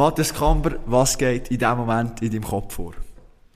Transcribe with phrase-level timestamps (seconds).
[0.00, 2.94] Matthias Kamber, was geht in diesem Moment in deinem Kopf vor?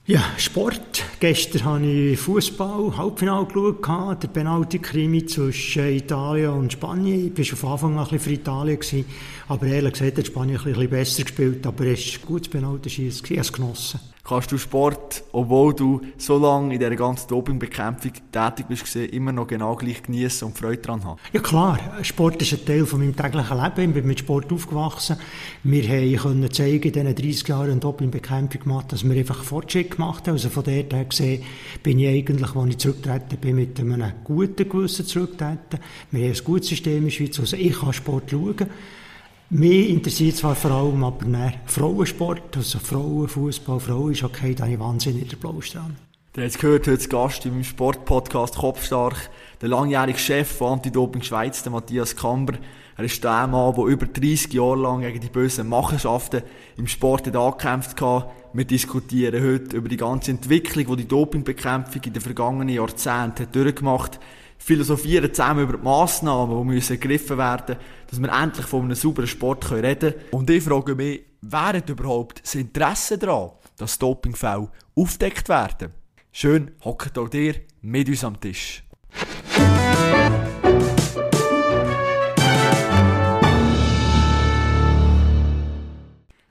[0.05, 1.03] Ja, Sport.
[1.17, 7.31] Gestern habe ich Fußball Halbfinale geschaut, der Penalty-Krimi zwischen Italien und Spanien.
[7.35, 9.05] Ich war von Anfang an ein bisschen für Italien, gewesen,
[9.47, 13.25] aber ehrlich gesagt hat Spanien ein bisschen besser gespielt, aber es war ein gutes Penalty-Schießen,
[13.25, 13.99] ich habe es genossen.
[14.27, 19.45] Kannst du Sport, obwohl du so lange in dieser ganzen Dopingbekämpfung tätig bist, immer noch
[19.45, 21.19] genau gleich genießen und Freude daran haben?
[21.31, 23.89] Ja klar, Sport ist ein Teil von meinem täglichen Leben.
[23.89, 25.17] Ich bin mit Sport aufgewachsen.
[25.61, 30.33] Wir können zeigen, in diesen 30 Jahren Dopingbekämpfung gemacht, dass wir einfach Fortschritt gemacht haben.
[30.33, 31.43] Also von dort her gesehen
[31.83, 35.79] bin ich eigentlich, als ich zurückgetreten bin, mit einem guten Gewissen zurückgetreten.
[36.11, 37.39] Wir haben ein gutes System in der Schweiz.
[37.39, 38.69] Also ich kann Sport schauen.
[39.51, 45.29] Mich interessiert zwar vor allem aber mehr Frauensport, also Frauenfußball, Frauenhockey, da habe ich wahnsinnig
[45.29, 45.95] der Blaustrahn.
[46.35, 49.29] Ihr habt gehört, heute Gast in meinem Sportpodcast Kopfstark,
[49.61, 52.55] der langjährige Chef von Anti-Doping Schweiz, der Matthias Kamber.
[52.97, 56.41] Er ist der Mann, der über 30 Jahre lang gegen die bösen Machenschaften
[56.75, 58.31] im Sport angekämpft hat.
[58.55, 64.15] Wir diskutieren heute über die ganze Entwicklung, die die Dopingbekämpfung in den vergangenen Jahrzehnten durchgemacht
[64.15, 64.21] hat
[64.57, 67.75] philosophieren zusammen über die Massnahmen, die müssen ergriffen werden
[68.09, 70.13] dass wir endlich von einem sauberen Sport reden können.
[70.31, 75.91] Und ich frage mich, wer hat überhaupt das Interesse daran, dass Dopingfälle aufdeckt werden?
[76.31, 78.83] Schön, hockt auch dir mit uns am Tisch.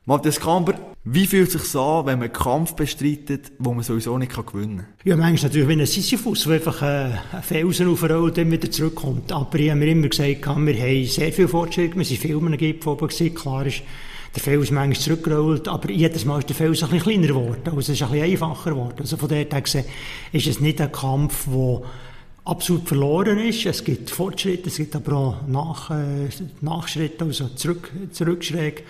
[0.05, 0.75] Matthias Kamber,
[1.07, 4.79] wie fühlt es sich an, wenn man einen Kampf bestreitet, wo man sowieso nicht gewinnen
[4.79, 4.87] kann?
[5.05, 9.31] Ja, manchmal natürlich wie ein Sisyphus, der einfach einen Felsen aufrollt und wieder zurückkommt.
[9.31, 12.23] Aber ich habe mir immer gesagt, wir haben sehr viel Fortschritt, wir sind
[12.57, 13.35] Gipfel oben gewesen.
[13.35, 13.83] Klar ist,
[14.35, 17.63] der Fels ist manchmal zurückgerollt, aber jedes Mal ist der Fels ein bisschen kleiner geworden.
[17.67, 18.97] Also es ist ein bisschen einfacher geworden.
[18.99, 19.85] Also von daher gesehen
[20.33, 21.83] ist es nicht ein Kampf, der
[22.45, 23.67] absolut verloren ist.
[23.67, 26.29] Es gibt Fortschritte, es gibt aber auch Nach, äh,
[26.63, 28.83] Nachschritte, also zurück, Zurückschläge.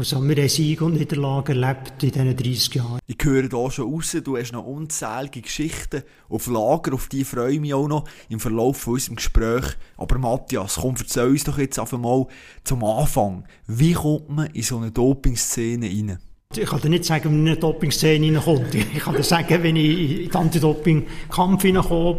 [0.00, 3.00] Also wir haben Sieg und Niederlage erlebt in diesen 30 Jahren.
[3.06, 7.52] Ich höre hier schon raus, du hast noch unzählige Geschichten auf Lager, auf die freue
[7.52, 9.76] ich mich auch noch im Verlauf von unserem Gespräch.
[9.98, 12.26] Aber Matthias, komm, erzähl uns doch jetzt einfach mal
[12.64, 13.44] zum Anfang.
[13.66, 16.18] Wie kommt man in so eine Doping-Szene rein?
[16.56, 18.68] Ich kann dir nicht sagen, wenn ich in eine Doping-Szene reinkomme.
[18.94, 21.62] Ich kann dir sagen, wenn ich in den Anti-Doping-Kampf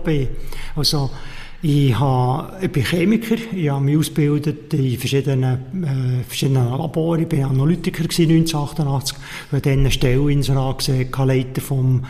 [0.03, 0.27] bin.
[0.75, 1.09] Also,
[1.63, 7.27] ich, habe, ich bin Chemiker, ich habe mich ausgebildet in verschiedenen, äh, verschiedenen Laboren.
[7.29, 12.03] Ich war Analytiker 1988, ich habe dann eine Stelle in gesehen, Leiter vom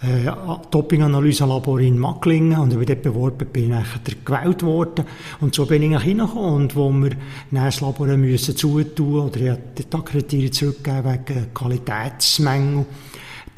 [0.00, 0.30] äh,
[0.70, 2.58] Doping-Analyse-Labor in Macklingen.
[2.58, 5.04] Und ich dort beworben, bin ich gewählt worden.
[5.40, 6.54] Und so bin ich eigentlich hineingekommen.
[6.54, 7.10] Und wo wir
[7.50, 12.86] das Labor müssen zutun oder ich die Akkreditierung zurückgeben wegen Qualitätsmängel,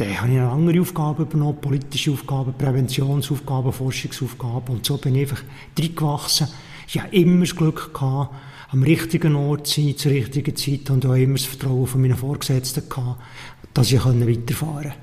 [0.01, 5.23] dann habe ich eine andere Aufgabe übernommen, politische Aufgaben, Präventionsaufgaben, Forschungsaufgaben und so bin ich
[5.23, 5.43] einfach
[5.79, 6.49] reingewachsen.
[6.89, 8.35] Ich habe immer das Glück gehabt,
[8.71, 12.17] am richtigen Ort zu sein, zur richtigen Zeit und auch immer das Vertrauen von meinen
[12.17, 13.21] Vorgesetzten gehabt,
[13.75, 14.95] dass ich weiterfahren konnte.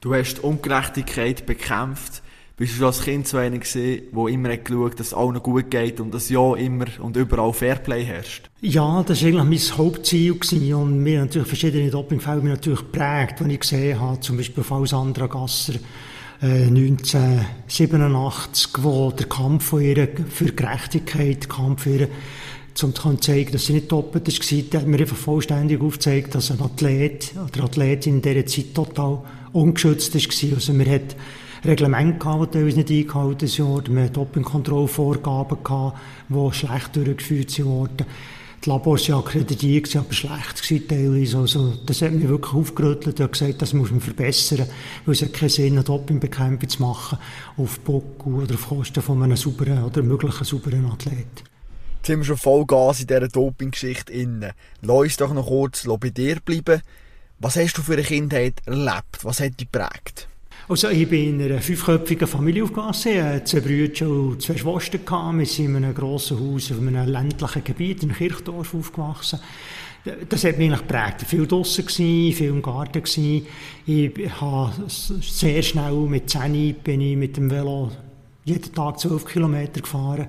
[0.00, 2.22] Du hast Ungerechtigkeit bekämpft.
[2.56, 5.72] Bist du als Kind so einer gewesen, der immer hat geschaut, dass es allen gut
[5.72, 8.48] geht und dass ja immer und überall Fairplay herrscht?
[8.60, 10.72] Ja, das war eigentlich mein Hauptziel gewesen.
[10.72, 14.86] und mir natürlich verschiedene Dopingfälle mich natürlich geprägt, wenn ich gesehen habe, zum Beispiel Fall
[14.86, 15.72] Sandra Gasser,
[16.42, 22.08] äh, 1987, wo der Kampf von ihr für Gerechtigkeit, Kampf für ihre
[22.82, 26.60] um zu zeigen, dass sie nicht doppelt war, hat mir einfach vollständig aufgezeigt, dass ein
[26.60, 29.22] Athlet oder Athletin in dieser Zeit total
[29.52, 30.54] ungeschützt war.
[30.54, 31.16] Also man hat
[31.64, 33.94] Reglemente gehabt, die teilweise nicht eingehalten wurden.
[33.94, 35.98] Man hat Dopingkontrollvorgaben gehabt,
[36.28, 38.06] die schlecht durchgeführt wurden.
[38.64, 41.38] Die Labors waren akkreditiert, aber schlecht teilweise.
[41.38, 44.66] Also, das hat mich wirklich aufgerüttelt und gesagt, das muss man verbessern.
[45.04, 47.18] Weil es hat keinen Sinn, eine Dopingbekämpfung zu machen
[47.56, 51.44] auf Buckel oder auf Kosten von einem sauberen oder möglichen sauberen Athlet.
[51.96, 54.52] Jetzt sind wir schon voll Gas in dieser Doping-Geschichte inne.
[54.82, 56.82] Lass uns doch noch kurz bei dir bleiben.
[57.38, 59.24] Was hast du für eine Kindheit erlebt?
[59.24, 60.28] Was hat dich geprägt?
[60.66, 63.44] Also ich bin in einer fünfköpfigen Familie aufgewachsen.
[63.44, 65.38] Zwei Brüder und zwei Schwestern.
[65.38, 69.40] Wir sind in einem grossen Haus auf einem ländlichen Gebiet in Kirchdorf aufgewachsen.
[70.28, 71.22] Das hat mich eigentlich geprägt.
[71.26, 73.46] Viel draussen gewesen, viel im Garten gewesen.
[73.84, 77.90] Ich habe sehr schnell mit 10 bin ich mit dem Velo
[78.44, 80.28] jeden Tag 12 Kilometer gefahren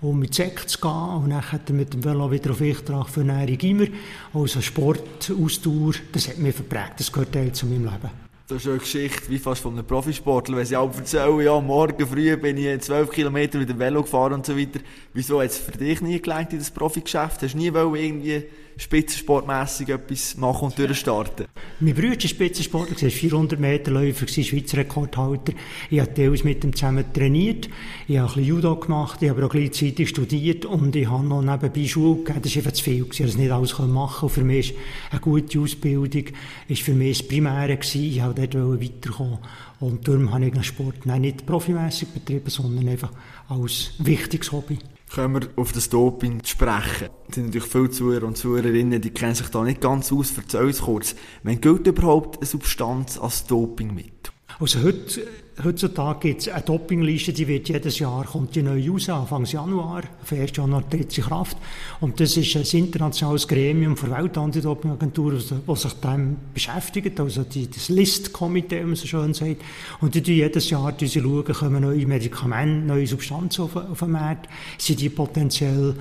[0.00, 3.60] um mit Sekt zu gehen und dann mit dem Velo wieder auf Ichtrach für Ernährung
[3.60, 3.86] immer.
[4.34, 8.31] Also Sport, Ausdauer, das hat mich verprägt, das gehört zu meinem Leben.
[8.48, 12.06] Das ist eine Geschichte wie fast von einem Profisportler, wenn sie auch erzählen, ja, morgen
[12.06, 14.80] früh bin ich 12 Kilometer mit dem Velo gefahren und so weiter.
[15.14, 17.42] Wieso hat es für dich nie gelangt in das Profigeschäft?
[17.42, 18.44] Hast du nie irgendwie
[18.76, 21.46] spitzensportmässig etwas machen und durchstarten?
[21.80, 25.52] Mein Bruder ist Spitzensportler, er war 400 Meter Läufer, Schweizer Rekordhalter.
[25.90, 27.68] Ich habe teils mit ihm zusammen trainiert,
[28.08, 31.42] ich habe ein bisschen Judo gemacht, ich habe auch gleichzeitig studiert und ich habe noch
[31.42, 32.42] nebenbei Schule gegeben.
[32.42, 34.26] Das war einfach zu viel, ich konnte das nicht alles machen.
[34.26, 34.78] Und für mich ist
[35.10, 36.24] eine gute Ausbildung
[36.68, 37.78] ist für mich das Primäre.
[37.82, 39.38] Ich wollte dort weiterkommen.
[39.80, 43.10] Und darum habe ich den Sport nicht profimässig betrieben, sondern einfach
[43.48, 44.78] als wichtiges Hobby
[45.14, 47.10] können wir auf das Doping sprechen.
[47.28, 50.32] Es sind natürlich viele Zuhörer und Zuhörerinnen, die kennen sich da nicht ganz aus.
[50.36, 54.32] Erzähl uns kurz, wann gilt überhaupt eine Substanz als Doping mit?
[54.58, 55.26] Also heute,
[55.62, 60.02] heutzutage gibt es eine Dopingliste, die wird jedes Jahr, kommt die neu raus, Anfang Januar,
[60.22, 60.56] auf 1.
[60.56, 61.56] Januar tritt sie Kraft.
[62.00, 65.34] Und das ist ein internationales Gremium der Weltantidopingagentur,
[65.66, 69.62] das sich damit beschäftigt, also die, das List-Komitee, wie man so schön sagt.
[70.00, 74.48] Und die jedes Jahr die schauen, kommen neue Medikamente, neue Substanzen auf, auf den Markt,
[74.78, 75.94] sind die potenziell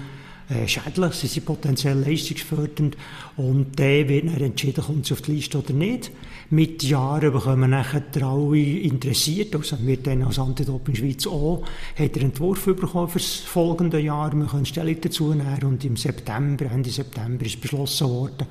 [0.65, 2.97] schädlich, sie sind potenziell leistungsfördernd
[3.37, 6.11] und dann wird dann entschieden, kommt sie auf die Liste oder nicht.
[6.49, 11.63] Mit Jahren bekommen nachher alle interessiert, also wir dann als Anti-Doping Schweiz auch,
[11.97, 15.95] hat er Entwurf bekommen für das folgende Jahr, wir können Stellung dazu nehmen und im
[15.95, 18.47] September, Ende September ist beschlossen worden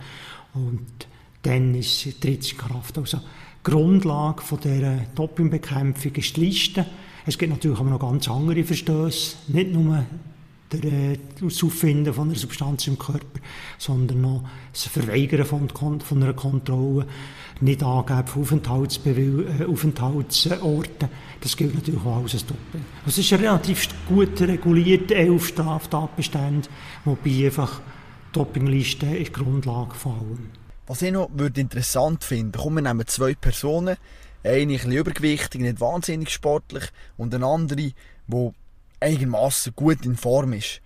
[0.54, 1.06] und
[1.42, 2.96] dann ist tritt in Kraft.
[2.96, 3.20] Also
[3.62, 6.86] Grundlage von dieser Dopingbekämpfung ist die Liste.
[7.26, 10.04] Es gibt natürlich auch noch ganz andere Verstöße, nicht nur
[10.74, 13.40] äh, das Auffinden von einer Substanz im Körper,
[13.78, 17.06] sondern noch das Verweigern von, von einer Kontrolle,
[17.60, 21.08] nicht angeben von äh, Aufenthaltsorten.
[21.40, 22.80] Das gilt natürlich auch als Doppel.
[23.04, 26.68] Also es ist ein relativ gut reguliert, elf Straftatbestände,
[27.04, 27.80] wobei einfach
[28.32, 30.50] Dopingliste ist Grundlage von allem.
[30.86, 33.96] Was ich noch würde interessant finde, kommen wir nehmen zwei Personen,
[34.42, 36.84] eine ein bisschen übergewichtig, nicht wahnsinnig sportlich
[37.16, 38.52] und eine andere, die
[39.00, 40.80] einigermaßen gut in Form ist.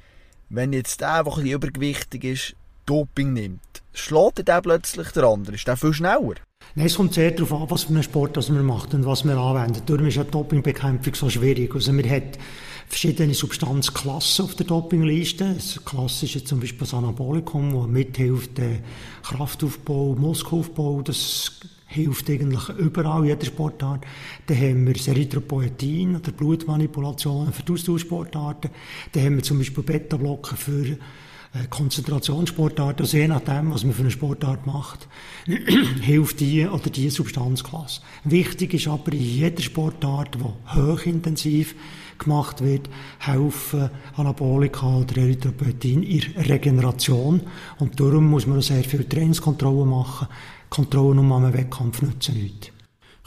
[0.49, 2.57] Wenn jetzt der, der bisschen übergewichtig ist,
[2.87, 5.57] Doping nimmt, schlägt der plötzlich der andere?
[5.57, 6.35] Ist der viel schneller?
[6.75, 9.25] Nein, es kommt sehr darauf an, was für einen Sport das man macht und was
[9.25, 9.85] man anwendet.
[9.87, 11.75] Darum ist ja Dopingbekämpfung so schwierig.
[11.75, 12.39] Also man hat
[12.89, 15.55] verschiedene Substanzklassen auf der Dopingliste.
[15.55, 18.83] Das klassische zum Beispiel das Anabolikum, das mithilft, den
[19.23, 21.61] Kraftaufbau, Muskelaufbau, das
[21.95, 24.05] hilft eigentlich überall, jeder Sportart.
[24.47, 28.71] Dann haben wir das Erythropoetin oder Blutmanipulationen für die Austauschsportarten.
[29.13, 30.87] Dann haben wir zum Beispiel Beta-Blocker für
[31.55, 33.05] äh, Konzentrationssportarten.
[33.05, 35.09] Also je nachdem, was man für eine Sportart macht,
[36.01, 38.01] hilft die oder die Substanzklasse.
[38.25, 41.77] Wichtig ist aber in jeder Sportart, die hochintensiv
[42.19, 42.89] gemacht wird,
[43.19, 47.41] helfen Anabolika oder Erythropoetin in Regeneration.
[47.79, 50.29] Und darum muss man sehr viel Trainingskontrollen machen,
[50.71, 52.69] Kontrollen um einen Wettkampf nützen nichts.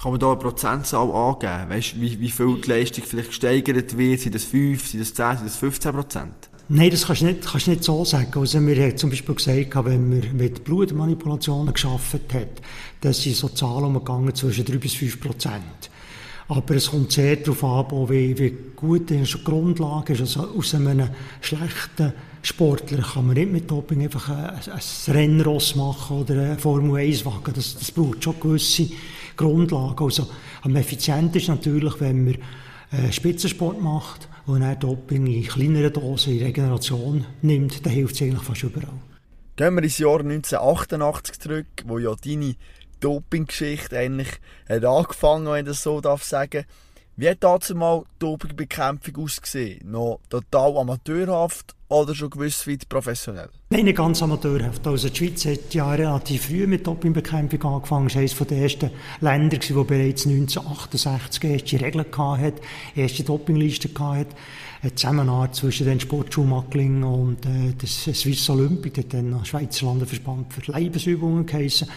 [0.01, 1.69] Kann man da eine Prozentzahl angeben?
[1.69, 4.19] Weißt, wie, wie viel die Leistung vielleicht gesteigert wird?
[4.19, 6.49] Sind das 5, sind das 10, sind das 15 Prozent?
[6.69, 8.31] Nein, das kannst du nicht, kannst du nicht so sagen.
[8.35, 12.61] Also, wir haben zum Beispiel gesagt, wenn man mit Blutmanipulationen geschaffen hat,
[13.01, 15.89] dass sind so Zahlen umgegangen zwischen 3 bis 5 Prozent.
[16.49, 20.21] Aber es kommt sehr darauf an, wie, wie gut die Grundlage ist.
[20.21, 21.09] Also aus einem
[21.41, 27.53] schlechten Sportler kann man nicht mit Doping einfach ein, ein Rennross machen oder einen Formel-1-Wagen.
[27.53, 28.87] Das, das braucht schon gewisse
[29.35, 30.01] Grundlagen.
[30.01, 30.27] Also
[30.61, 32.35] am effizientesten ist natürlich, wenn man
[32.91, 38.21] äh, Spitzensport macht und dann Doping in kleineren Dosen in Regeneration nimmt, dann hilft es
[38.21, 38.93] eigentlich fast überall.
[39.57, 42.55] Gehen wir ins Jahr 1988 zurück, wo ja deine
[42.99, 44.29] Doping-Geschichte eigentlich
[44.67, 46.65] hat angefangen, wenn ich das so darf sagen.
[47.19, 49.89] Wie hat dazu mal Dopingbekämpfung ausgesehen?
[49.89, 53.49] Noch total amateurhaft oder schon gewiss weit professionell?
[53.71, 54.85] Nein, ganz amateurhaft.
[54.85, 58.05] Also die Schweiz hat ja relativ früh mit Dopingbekämpfung angefangen.
[58.05, 62.61] Es war eines der ersten Länder, die bereits 1968 erste Regeln hatte,
[62.95, 64.35] erste Dopingliste hatte.
[64.81, 70.53] Eine Zusammenarbeit zwischen den Sportschulmackling und äh, das Swiss Olympic, hat dann noch Schweizer Landesverband
[70.53, 71.87] für Leibesübungen geheissen.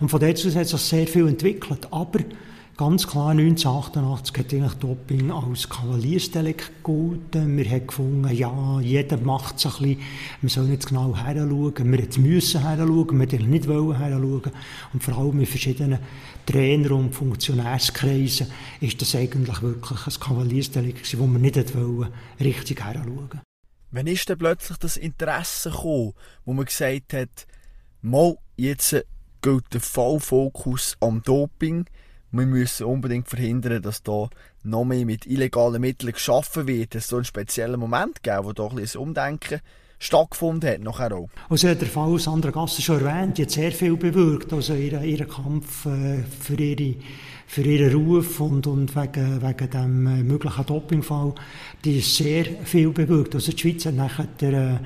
[0.00, 1.88] Und von dort aus hat sich sehr viel entwickelt.
[1.90, 2.20] Aber
[2.78, 7.58] Ganz klar, 1988 hat eigentlich Doping als Kavaliersdelikt gegolten.
[7.58, 10.00] Wir haben gefunden, ja, jeder macht es ein bisschen.
[10.40, 11.74] Wir sollen jetzt genau heranschauen.
[11.76, 14.52] Wir müssen heranschauen, wir wollten nicht heranschauen.
[14.94, 15.98] Und vor allem in verschiedenen
[16.46, 18.46] Trainer- und Funktionärskreisen
[18.80, 22.08] ist das eigentlich wirklich ein Kavaliersdelikt, wo wir nicht wollen,
[22.40, 23.42] richtig heranschauen.
[23.90, 26.14] Wann ist denn plötzlich das Interesse gekommen,
[26.46, 27.46] wo man gesagt hat,
[28.00, 28.96] mal, jetzt
[29.42, 31.84] gilt der Vollfokus am Doping,
[32.32, 34.28] wir müssen unbedingt verhindern, dass da
[34.64, 36.94] noch mehr mit illegalen Mitteln geschaffen wird.
[36.94, 39.60] Es so einen speziellen Moment gegeben, wo doch ein Umdenken
[39.98, 41.28] stattgefunden hat, nachher auch.
[41.48, 45.28] Also der Fall Sandra Gasser schon erwähnt, die hat sehr viel bewirkt, also ihren, ihren
[45.28, 46.96] Kampf äh, für, ihre,
[47.46, 51.34] für ihren Ruf und, und wegen, wegen dem äh, möglichen Dopingfall,
[51.84, 53.36] die ist sehr viel bewirkt.
[53.36, 54.80] Also die Schweiz hat nachher der,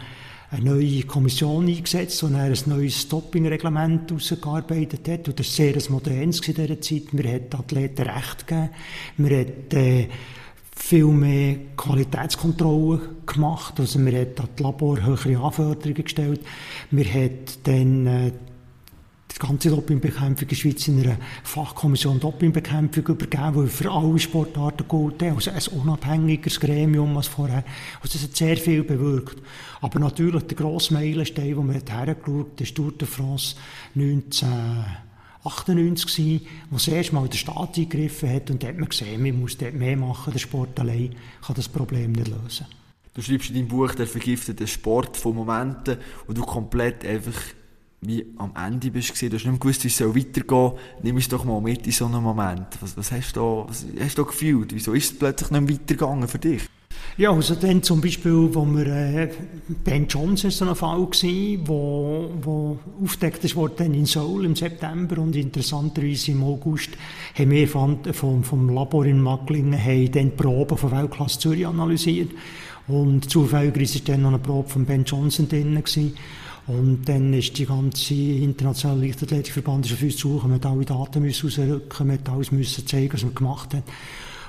[0.50, 5.28] eine neue Kommission eingesetzt, die ein neues Doping-Reglement ausgearbeitet hat.
[5.28, 7.02] Und das war sehr modernes in dieser Zeit.
[7.12, 8.70] Wir hat Athleten Recht gegeben.
[9.16, 10.08] Wir hat, äh,
[10.76, 13.80] viel mehr Qualitätskontrollen gemacht.
[13.80, 16.40] Also wir hat an die Labor höhere Anforderungen gestellt.
[16.90, 18.32] Wir hat dann äh,
[19.36, 24.88] die ganze Dopingbekämpfung in der Schweiz in einer Fachkommission Dopingbekämpfung übergeben, die für alle Sportarten
[24.88, 25.22] gilt.
[25.22, 27.62] Also ein unabhängiges Gremium als vorher.
[28.00, 29.36] Also das hat sehr viel bewirkt.
[29.82, 33.56] Aber natürlich der grosse Meilenstein, wo man hergeschaut hat, ist Tour de France
[33.94, 39.38] 1998 gewesen, wo das erste Mal der Staat eingegriffen hat und hat man gesehen, man
[39.38, 41.14] muss dort mehr machen, der Sport allein
[41.44, 42.64] kann das Problem nicht lösen.
[43.12, 47.34] Du schreibst in deinem Buch «Der vergiftete Sport» von Momenten, wo du komplett einfach
[48.06, 51.28] wie am Ende bist du, du hast nicht gewusst, wie es weitergehen soll, nimm es
[51.28, 52.66] doch mal mit in so einem Moment.
[52.80, 54.74] Was, was hast, du was hast du gefühlt?
[54.74, 56.62] Wieso ist es plötzlich nicht weitergegangen für dich?
[57.18, 59.28] Ja, also dann zum Beispiel, wo wir, äh,
[59.84, 65.18] Ben Johnson ist so ein Fall gewesen, wo, wo aufgedeckt wurde in Seoul im September
[65.18, 66.90] und interessanterweise im August
[67.34, 71.66] haben wir vom, vom, vom Labor in Macklingen haben dann die Proben von Weltklasse Zürich
[71.66, 72.30] analysiert
[72.86, 76.16] und zufälligerweise war dann noch eine Probe von Ben Johnson drin gewesen.
[76.66, 80.50] Und dann ist die ganze internationale Leichtathletikverband auf uns zu suchen.
[80.50, 83.84] Wir alle Daten müssen rausrücken, wir alles müssen zeigen, was wir gemacht haben.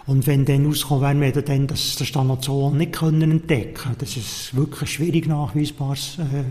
[0.08, 4.56] Und wenn dann rauskommt, wären wir dann das, das Standardzoon nicht können entdecken Das ist
[4.56, 6.44] wirklich ein schwierig nachweisbares äh,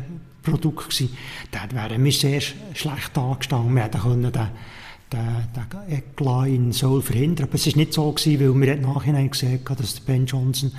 [0.43, 1.17] Produkt gewesen.
[1.51, 3.75] Dann wären wir sehr schlecht angestanden.
[3.75, 4.49] Wir hätten können den,
[5.11, 5.21] den,
[5.57, 7.49] den Eklat in Seoul verhindern.
[7.49, 10.71] Aber es war nicht so gewesen, weil wir im Nachhinein gesehen haben, dass Ben Johnson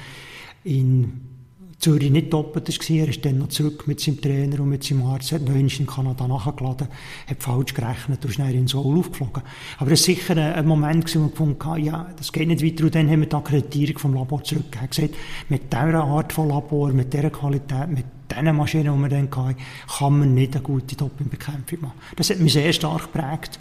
[0.64, 1.37] in
[1.80, 2.96] Zürich nicht doppelt war.
[2.98, 5.86] Er ist dann noch zurück mit seinem Trainer und mit seinem Arzt, hat noch in
[5.86, 6.88] Kanada nachgeladen,
[7.28, 9.44] hat falsch gerechnet und ist dann in Seoul aufgeflogen.
[9.78, 12.86] Aber es war sicher ein Moment, wo wir gefunden haben, ja, das geht nicht weiter.
[12.86, 14.82] Und dann haben wir die Akkreditierung vom Labor zurückgegeben.
[14.82, 15.16] Er gesagt,
[15.50, 19.56] mit dieser Art von Labor, mit dieser Qualität, mit diesen Maschinen, die wir dann hatten,
[20.00, 22.00] kann man nicht eine gute Dopingbekämpfung machen.
[22.16, 23.60] Das hat mich sehr stark geprägt.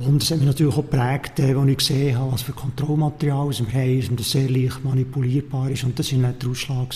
[0.00, 3.50] Und es hat mich natürlich auch geprägt, äh, als ich gesehen habe, was für Kontrollmaterial
[3.50, 5.84] wir haben und das sehr leicht manipulierbar ist.
[5.84, 6.94] Und das war nicht der Ausschlag,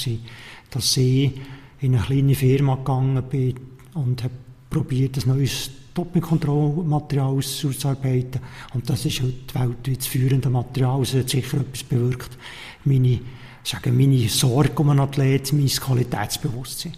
[0.70, 1.32] dass ich
[1.80, 3.54] in eine kleine Firma gegangen bin
[3.92, 4.32] und habe
[4.70, 8.40] probiert, ein neues Dopingkontrollmaterial auszuarbeiten.
[8.72, 11.02] Und das ist heute weltweit das führende Material.
[11.02, 12.38] Es hat sicher etwas bewirkt.
[12.84, 13.20] Meine,
[13.62, 16.96] sagen, meine Sorge um einen Athlet, mein Qualitätsbewusstsein.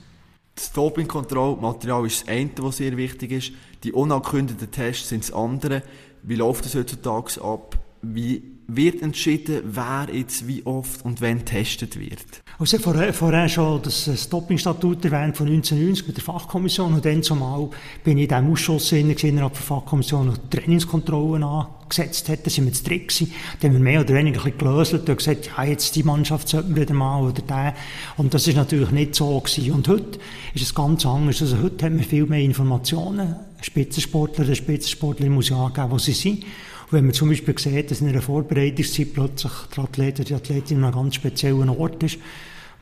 [0.56, 3.52] Das Dopingkontrollmaterial ist das eine, was sehr wichtig ist.
[3.84, 5.82] Die unangekündigten Tests sind das andere.
[6.22, 7.78] Wie läuft das heutzutage ab?
[8.14, 12.42] Wie wird entschieden, wer jetzt wie oft und wann getestet wird?
[12.58, 17.22] Also vorher, vorher schon das, das Dopingstatut erwähnt von 1990 mit der Fachkommission und dann
[17.22, 17.68] zumal
[18.02, 22.46] bin ich in diesem Ausschuss innerhalb der Fachkommission noch Trainingskontrollen angesetzt hat.
[22.46, 23.32] Da sind wir zu dritt gewesen.
[23.60, 26.74] Da haben wir mehr oder weniger ein gelöselt und gesagt, ja, jetzt die Mannschaft sollten
[26.74, 27.74] wir wieder mal oder der.
[28.16, 29.72] Und das ist natürlich nicht so gewesen.
[29.72, 30.18] Und heute
[30.54, 31.42] ist es ganz anders.
[31.42, 33.36] Also heute haben wir viel mehr Informationen.
[33.60, 36.44] Spitzensportler, der Spitzensportler muss ja angeben, wo sie sind.
[36.86, 40.78] Und wenn man zum Beispiel sieht, dass in einer Vorbereitungszeit plötzlich der Athlet die Athletin
[40.78, 42.18] an einem ganz speziellen Ort ist,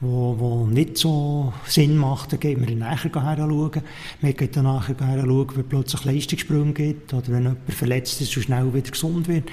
[0.01, 3.83] wo, wo nicht so Sinn macht, dann geht man nachher schauen.
[4.21, 8.43] Man geht dann nachher schauen, wenn plötzlich Leistungssprünge gibt oder wenn jemand verletzt ist, so
[8.43, 9.45] schnell wieder gesund wird.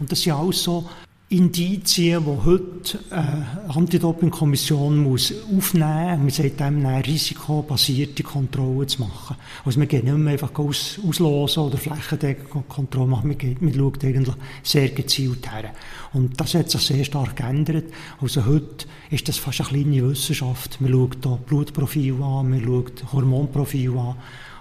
[0.00, 0.88] Und das sind alles so
[1.32, 6.40] Indizien, die heute eine äh, Anti-Doping-Kommission muss aufnehmen muss.
[6.42, 9.36] Man sagt dem, risikobasierte Kontrolle zu machen.
[9.64, 13.72] Also man geht nicht mehr einfach aus, auslosen oder flächendeckend Kontrolle machen, man, geht, man
[13.72, 14.34] schaut eigentlich
[14.64, 15.72] sehr gezielt her.
[16.14, 17.84] Und das hat sich sehr stark geändert.
[18.20, 20.80] Also heute ist das fast eine kleine Wissenschaft.
[20.80, 24.16] Man schaut hier Blutprofil an, man schaut Hormonprofil an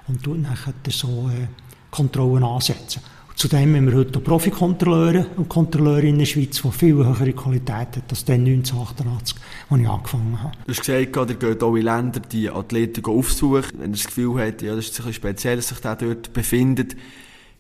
[0.08, 1.48] und tut nachher so äh,
[1.90, 3.02] Kontrollen ansetzen.
[3.40, 8.04] Zudem haben wir heute Profikontrolleure und Kontrolleure in der Schweiz, die viel höhere Qualität haben
[8.10, 9.38] als dann 1988,
[9.70, 10.58] als ich angefangen habe.
[10.68, 14.46] Du hast gesagt, ihr geht auch in Länder die Athleten aufsuchen, wenn ihr das Gefühl
[14.46, 16.98] habt, ja, das ist ein bisschen speziell, dass sich der dort befindet.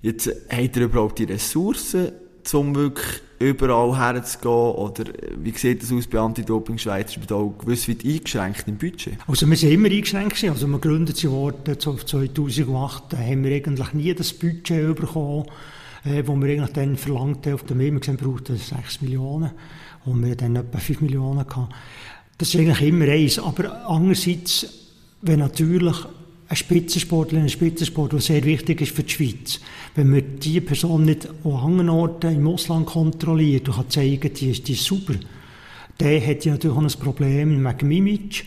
[0.01, 2.11] Jetzt habt ihr überhaupt die Ressourcen,
[2.51, 4.75] um wirklich überall herzugehen?
[4.75, 5.05] Oder
[5.37, 7.11] wie sieht das aus bei Anti-Doping Schweiz?
[7.11, 9.17] Ist man da gewiss weit eingeschränkt im Budget?
[9.27, 10.43] Also wir sind immer eingeschränkt.
[10.43, 15.45] Also wir gegründet wurden 2008, da haben wir eigentlich nie das Budget bekommen,
[16.05, 19.51] äh, wo wir eigentlich dann verlangt haben, auf dem wir gesehen brauchten 6 Millionen
[20.05, 21.73] und wir dann etwa 5 Millionen gehabt.
[22.37, 23.39] Das ist eigentlich immer eins.
[23.39, 24.67] Aber andererseits,
[25.21, 25.97] wenn natürlich
[26.49, 29.59] ein Spitzensportler, ein Spitzensport, der sehr wichtig ist für die Schweiz.
[29.93, 34.49] Wenn man diese Person nicht an anderen Orten im Ausland kontrolliert und kann zeigen, die
[34.49, 35.13] ist, die ist super,
[35.99, 38.45] dann hat die natürlich auch ein Problem mit dem Image.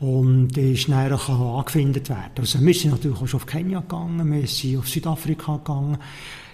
[0.00, 2.30] Und ist dann auch angefindet werden.
[2.38, 5.98] Also wir sind natürlich auch schon auf Kenia gegangen, wir sind auf Südafrika gegangen.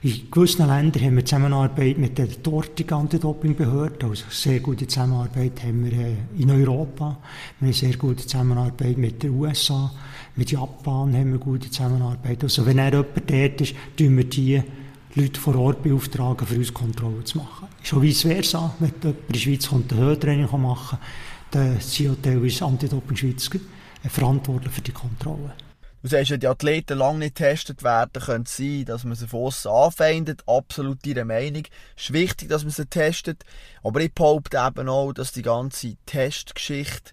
[0.02, 5.84] In gewissen Ländern haben wir Zusammenarbeit mit der dortigen Anti-Doping-Behörde, also sehr gute Zusammenarbeit haben
[5.84, 7.18] wir äh, in Europa,
[7.60, 9.92] wir haben sehr gute Zusammenarbeit mit den USA,
[10.34, 12.42] mit Japan haben wir gute Zusammenarbeit.
[12.42, 14.62] Also wenn er jemand dort ist, tun wir die
[15.14, 17.68] Leute vor Ort beauftragen, für uns Kontrollen zu machen.
[17.82, 21.08] Schon vice versa, wenn jemand in die Schweiz kommt, ein Höhentraining machen kann,
[21.52, 23.50] der COTL ist Anti-Doping Schweiz
[24.08, 25.54] verantwortlich für die Kontrolle.
[26.02, 29.26] Du sagst, wenn die Athleten lange nicht getestet werden, könnte es sein, dass man sie
[29.26, 30.44] von außen anfeindet.
[30.46, 31.64] Absolut ihre Meinung.
[31.96, 33.44] Es ist wichtig, dass man sie testet.
[33.82, 37.10] Aber ich behaupte eben auch, dass die ganze Testgeschichte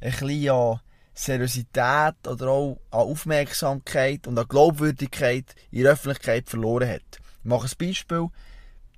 [0.00, 0.80] ein bisschen an
[1.12, 7.02] Seriosität oder auch an Aufmerksamkeit und an Glaubwürdigkeit in der Öffentlichkeit verloren hat.
[7.12, 8.28] Ich mache ein Beispiel.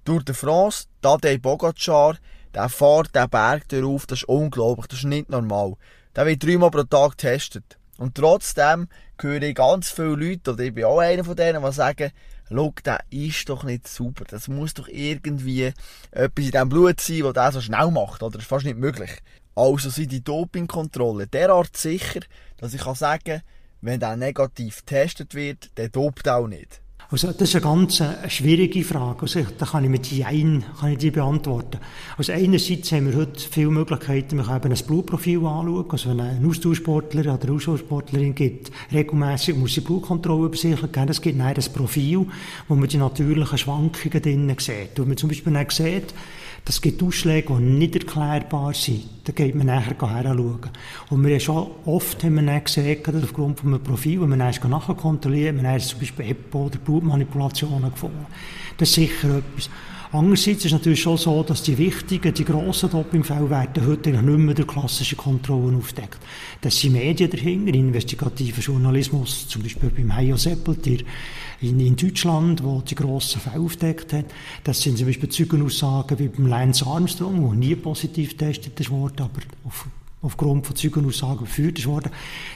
[0.05, 2.17] Durch die France, Tadej Bogacar,
[2.55, 5.75] der fährt den Berg darauf, das ist unglaublich, das ist nicht normal.
[6.15, 7.79] Der wird dreimal pro Tag getestet.
[7.99, 8.89] Und trotzdem
[9.21, 12.11] höre ich ganz viele Leute, oder ich bin auch einer von denen, die sagen,
[12.49, 14.25] schau, der ist doch nicht super.
[14.29, 15.73] Das muss doch irgendwie
[16.11, 18.23] etwas in diesem Blut sein, das der so schnell macht.
[18.23, 19.11] Oder das ist fast nicht möglich.
[19.55, 22.21] Also sind die Dopingkontrollen derart sicher,
[22.57, 23.43] dass ich kann sagen
[23.83, 26.82] wenn der negativ getestet wird, der dopt auch nicht.
[27.13, 29.21] Also, das ist eine ganz äh, schwierige Frage.
[29.21, 31.79] Also, da kann ich mit Jein kann ich die beantworten.
[32.17, 34.39] Also, einerseits haben wir heute viele Möglichkeiten.
[34.39, 35.85] Wir können ein Blutprofil anschauen.
[35.91, 41.09] Also, wenn ein Austauschsportler oder eine Austauschsportlerin gibt, regelmäßig muss sie Blutkontrolle über sich geben.
[41.11, 42.27] Es gibt ein Profil,
[42.67, 44.99] wo man die natürlichen Schwankungen drinnen sieht.
[44.99, 46.15] Und man zum Beispiel dann sieht,
[46.65, 49.05] das gibt Ausschläge, die nicht erklärbar sind.
[49.25, 50.71] Da geht man nachher heranschauen.
[51.11, 54.95] Und wir haben schon oft haben wir gesehen, aufgrund von einem Profil, wo man nachher
[54.95, 58.27] kontrolliert, man hat zum Beispiel EPO oder Blutmanipulationen gefunden.
[58.77, 59.71] Das ist sicher etwas.
[60.15, 64.23] Andererseits ist es natürlich schon so, dass die wichtigen, die grossen Dopingfälle werden heute nicht
[64.23, 66.19] mehr durch klassische Kontrollen aufdeckt.
[66.61, 70.99] Das sind Medien dahinter, investigativer Journalismus, zum Beispiel beim Hajo Seppeltier
[71.63, 74.27] in, in Deutschland, wo die grossen Fälle aufdeckt hat.
[74.65, 79.41] Das sind zum Beispiel Zeugenaussagen wie beim Lance Armstrong, wo nie positiv getestet wurde, aber
[79.65, 79.87] auf,
[80.21, 82.11] aufgrund von Zeugenaussagen geführt wurde.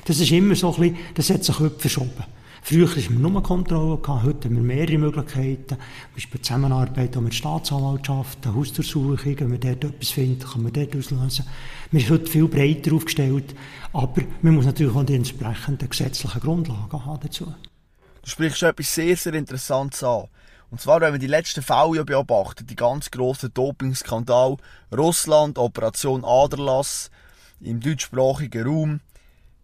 [0.04, 2.35] Das ist immer so ein bisschen, das hat sich heute verschoben.
[2.68, 5.76] Früher hatten wir nur Kontrolle, gehabt, heute haben wir mehrere Möglichkeiten.
[5.76, 5.78] Zum
[6.14, 11.46] Beispiel Zusammenarbeit mit Staatsanwaltschaften, Hausdurchsuchungen, wenn man dort etwas findet, kann man dort auslösen.
[11.92, 13.54] Wir sind heute viel breiter aufgestellt,
[13.92, 17.44] aber man muss natürlich auch die entsprechenden gesetzlichen Grundlagen haben dazu.
[17.44, 20.24] Du sprichst etwas sehr, sehr Interessantes an.
[20.72, 24.56] Und zwar, wenn wir die letzten Fälle beobachten, die ganz grossen Dopingskandal,
[24.92, 27.12] Russland, Operation Aderlass,
[27.60, 29.00] im deutschsprachigen Raum,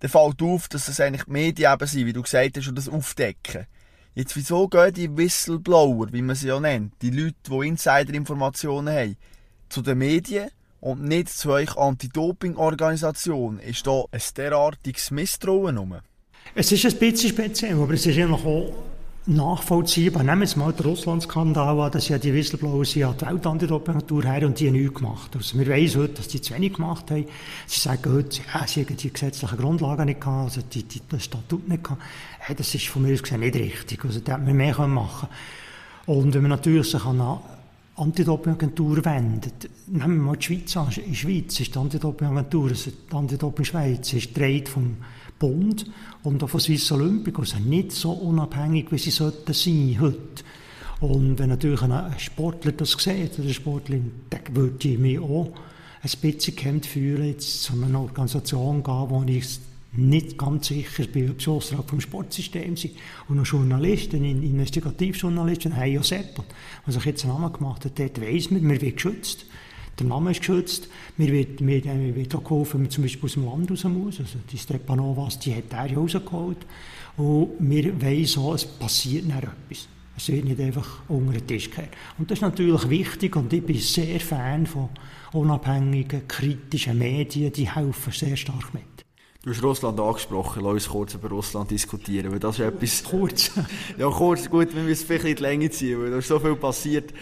[0.03, 2.77] dann fällt auf, dass das eigentlich die Medien eben sind, wie du gesagt hast, und
[2.77, 3.69] das aufdecken.
[4.17, 9.17] Jetzt, wieso gehen die Whistleblower, wie man sie ja nennt, die Leute, die Insider-Informationen haben,
[9.69, 13.61] zu den Medien und nicht zu euch Anti-Doping-Organisation?
[13.61, 15.99] Ist da ein derartiges Misstrauen rum?
[16.57, 18.73] Es ist ein bisschen speziell, aber es ist noch auch
[19.27, 20.25] nachvollziehbar.
[20.25, 22.61] Nehmen wir jetzt mal den Russland-Skandal an, dass ja die sind
[22.95, 25.31] ja die Weltantidopingagentur her und die haben nichts gemacht.
[25.37, 27.27] Also wir wissen heute, dass die zu wenig gemacht haben.
[27.67, 31.25] Sie sagen heute, ja, sie haben die gesetzlichen Grundlagen nicht gehabt, also die, die, das
[31.25, 32.03] Statut nicht gehabt.
[32.41, 34.05] Hey, das ist von mir aus gesehen nicht richtig.
[34.05, 35.29] Also da hätten wir mehr machen
[36.07, 36.19] können.
[36.19, 37.39] Und wenn man natürlich sich an
[37.97, 40.89] Antidopingagentur wendet, nehmen wir mal die Schweiz an.
[40.97, 44.97] In der Schweiz ist die Antidopingagentur, also die Antidoping Schweiz, ist die vom
[45.39, 45.87] Bund
[46.23, 50.45] und auch von Swiss Olympic, also nicht so unabhängig, wie sie sollten sein heute.
[51.01, 55.53] Und wenn natürlich ein Sportler das sieht, oder Sportlerin, dann würde ich mich auch
[56.03, 59.59] ein bisschen gehemmt fühlen, jetzt zu einer Organisation gehen, wo ich
[59.95, 62.95] nicht ganz sicher bin, ob sie außerhalb vom Sportsystem sind.
[63.29, 66.45] Und ein Journalist, ein Investigativjournalist, ein Heio Seppel,
[66.87, 69.47] der sich jetzt einen Namen gemacht hat, dort weiss man, man wird geschützt.
[69.99, 70.89] Der Name ist geschützt.
[71.19, 73.85] Mir wird, mir, mir wird auch geholfen, wenn man zum Beispiel aus dem Land raus
[73.85, 74.21] muss.
[74.21, 76.59] Also die Stepanovas, die hat er ja rausgeholt.
[77.19, 79.89] Und wir wissen auch, es passiert dann etwas.
[80.17, 81.89] Es wird nicht einfach unter den Tisch gehen.
[82.19, 84.91] Und das ist natürlich wichtig und ich bin sehr Fan von
[85.33, 88.92] unabhängigen, kritischen Medien, die helfen sehr stark mit.
[89.43, 93.03] Du hast Russland angesprochen, lass uns kurz über Russland diskutieren, weil das ist etwas...
[93.11, 93.51] Kurz?
[93.99, 96.55] ja, kurz, gut, wir müssen vielleicht in die Länge ziehen, weil da ist so viel
[96.55, 97.13] passiert.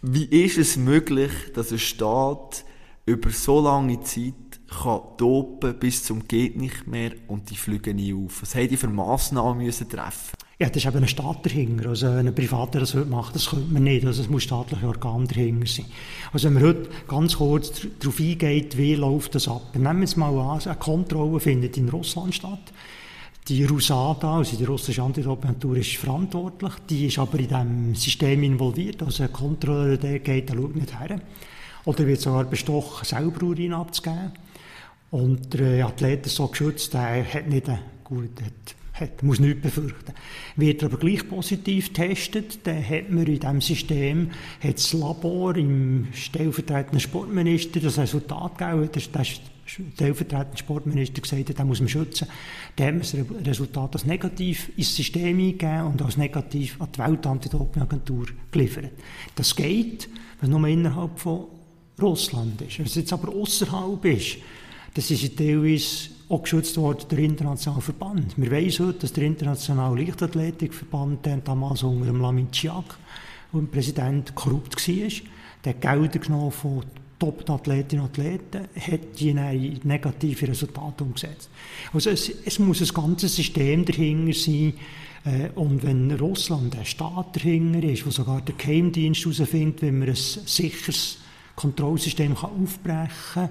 [0.00, 2.64] Wie ist es möglich, dass ein Staat
[3.04, 4.34] über so lange Zeit
[4.82, 8.40] kann dopen bis zum geht nicht mehr und die fliegen nie auf?
[8.40, 10.38] Was haben die für Massnahmen müssen treffen?
[10.58, 11.88] Ja, das ist eben ein Staat dahinter.
[11.88, 14.06] Also, wenn ein Privater das macht, das könnte man nicht.
[14.06, 15.86] Also, es muss staatliche Organ dahinter sein.
[16.32, 19.74] Also, wenn man heute ganz kurz darauf eingeht, wie läuft das ab?
[19.74, 22.72] Nehmen wir es mal an, eine Kontrolle findet in Russland statt.
[23.48, 26.72] Die RUSADA, also die russische Antidopingagentur, ist verantwortlich.
[26.88, 29.02] Die ist aber in diesem System involviert.
[29.02, 31.20] Also ein Kontrolleur, der geht, der schaut nicht her.
[31.84, 34.32] Oder wird sogar bestochen, selber Urin abzugeben.
[35.10, 38.50] Und der Athlet ist so geschützt, der hat nicht einen guten,
[38.94, 40.12] hat, hat, muss nichts befürchten.
[40.56, 44.30] Wird er aber gleich positiv getestet, dann hat man in diesem System
[44.62, 51.58] hat das Labor im stellvertretenden Sportminister das Resultat gegeben, das, das stellvertretende Sportminister gesagt hat,
[51.58, 52.28] den muss man schützen.
[52.76, 56.98] Dann haben wir das Resultat als negativ ins System eingegeben und als negativ an die
[56.98, 58.92] Weltantidopingagentur geliefert.
[59.34, 60.08] Das geht,
[60.40, 61.46] wenn nur innerhalb von
[62.00, 62.78] Russland ist.
[62.78, 64.36] Wenn es jetzt aber außerhalb ist,
[64.94, 68.34] das ist teilweise auch geschützt worden der internationale Verband.
[68.36, 72.96] Wir wissen heute, dass der internationale Leichtathletikverband damals unter dem Lamin Chiak,
[73.52, 75.10] der Präsident, korrupt war.
[75.64, 76.82] Der Gelder genommen von
[77.18, 81.48] Top-Athletinnen und Athleten, hat die negative Resultate umgesetzt.
[81.92, 84.74] Also es, es muss ein ganzes System dahinter sein,
[85.24, 90.08] äh, und wenn Russland ein Staat dahinter ist, wo sogar der Geheimdienst herausfindet, wie man
[90.08, 91.18] ein sicheres
[91.56, 93.50] Kontrollsystem aufbrechen kann,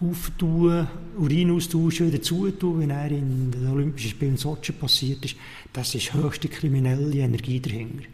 [0.00, 5.36] auftun, Urin austauschen, wieder zutun, wie er in den Olympischen Spielen in Sochi passiert ist,
[5.72, 8.04] das ist höchste kriminelle Energie dahinter.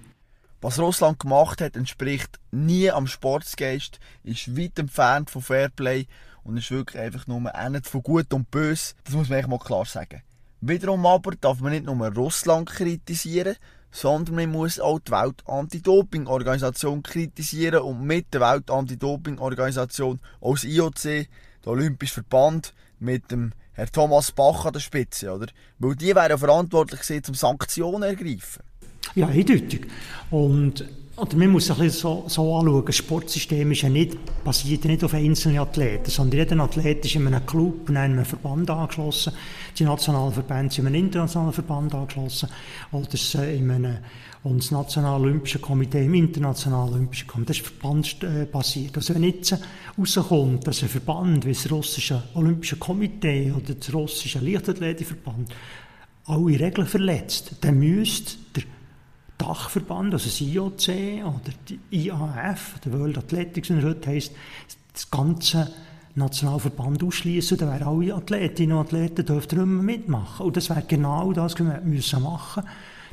[0.60, 6.06] Was Russland gemacht hat, entspricht nie am Sportsgeist, ist weit entfernt von Fairplay
[6.42, 8.94] und ist wirklich einfach nur ähnlich von Gut und Böse.
[9.04, 10.22] Das muss man echt mal klar sagen.
[10.62, 13.56] Wiederum aber darf man nicht nur Russland kritisieren,
[13.90, 21.26] sondern man muss auch die Welt-Anti-Doping-Organisation kritisieren und mit der Welt-Anti-Doping-Organisation als IOC,
[21.64, 25.46] der Olympische Verband, mit dem Herr Thomas Bach an der Spitze, oder?
[25.78, 28.62] Weil die wären verantwortlich gewesen, um Sanktionen ergreifen.
[29.14, 29.86] Ja, eindeutig.
[30.30, 30.84] Und
[31.16, 35.04] oder man muss sich so, so anschauen, das Sportsystem ist ja nicht, basiert ja nicht
[35.04, 39.32] auf einzelnen Athleten, sondern jeder Athlet ist in einem Club, in einem Verband angeschlossen,
[39.78, 42.48] die nationalen Verbände sind in einem internationalen Verband angeschlossen,
[42.90, 43.08] oder
[43.48, 43.98] in einem,
[44.42, 48.96] und das Nationale Olympische Komitee im Internationalen Olympischen Komitee, das ist verbandbasiert.
[48.96, 49.56] Also wenn jetzt
[49.96, 55.54] rauskommt, dass ein Verband wie das russische Olympische Komitee oder das russische Leichtathletikverband
[56.26, 58.64] alle Regeln verletzt, dann müsste der
[59.38, 60.88] Dachverband, also das IOC
[61.24, 64.32] oder die IAF, der World Athletics, wie er heute heisst,
[64.92, 65.70] das ganze
[66.14, 70.46] Nationalverband ausschließen, dann wären alle Athletinnen und Athleten dürften nicht mehr mitmachen.
[70.46, 72.62] Und das wäre genau das, was wir müssen machen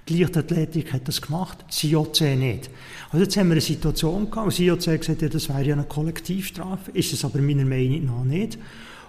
[0.08, 2.70] Die Leichtathletik hat das gemacht, das IOC nicht.
[3.10, 5.84] Also jetzt haben wir eine Situation gehabt, das IOC gesagt, ja, das wäre ja eine
[5.84, 8.60] Kollektivstrafe, ist es aber meiner Meinung nach nicht.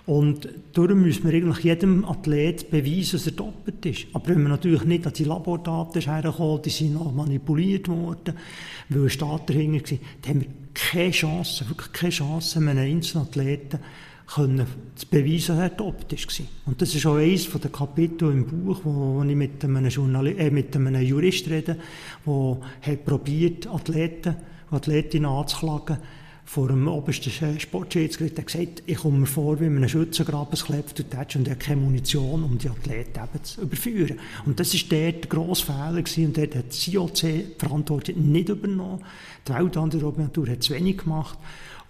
[0.05, 4.07] Und darum müssen wir eigentlich jedem Athlet beweisen, dass er doppelt ist.
[4.12, 8.35] Aber wenn wir natürlich nicht an die Labordaten herkommen, die sind noch manipuliert worden,
[8.88, 13.27] weil ein Staat dahinter war, dann haben wir keine Chance, wirklich keine Chance, einem einzelnen
[13.29, 13.79] Athleten
[14.27, 16.47] können zu beweisen, dass er doppelt war.
[16.67, 20.27] Und das ist auch eines der Kapitel im Buch, wo, wo ich mit einem, Journal
[20.27, 21.77] äh, mit einem Jurist rede,
[22.27, 24.37] der hat probiert, Athleten,
[24.71, 25.99] Athletinnen anzuklagen,
[26.45, 31.17] vor dem obersten Sportschiedsgericht hat gesagt, ich komme mir vor wie einem Schützengraben klebt und
[31.17, 34.21] hat und keine Munition, um die Athleten eben zu überführen.
[34.45, 38.49] Und das war der grosse Fehler gewesen, und dort hat das IOC die Verantwortung nicht
[38.49, 39.03] übernommen.
[39.49, 41.39] Die Weltantidopingagentur hat zu wenig gemacht.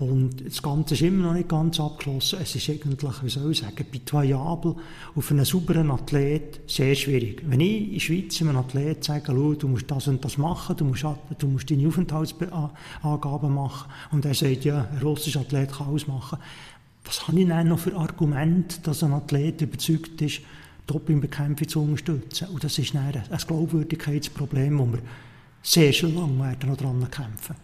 [0.02, 2.40] Und das Ganze ist immer noch nicht ganz abgeschlossen.
[2.42, 4.74] Es ist eigentlich, wie soll ich sagen, pitoyabel
[5.14, 7.42] auf einen sauberen Athlet sehr schwierig.
[7.46, 10.84] Wenn ich in der Schweiz einem Athlet sage, du musst das und das machen, du
[10.86, 11.04] musst,
[11.38, 16.38] du musst deine Aufenthaltsangaben machen, und er sagt, ja, ein russischer Athlet kann alles machen,
[17.04, 20.40] was habe ich denn noch für Argumente, dass ein Athlet überzeugt ist,
[20.86, 22.48] Dopingbekämpfung zu unterstützen?
[22.48, 24.98] Und das ist ein Glaubwürdigkeitsproblem, wo wir
[25.62, 27.54] sehr schon lange werden noch daran kämpfen.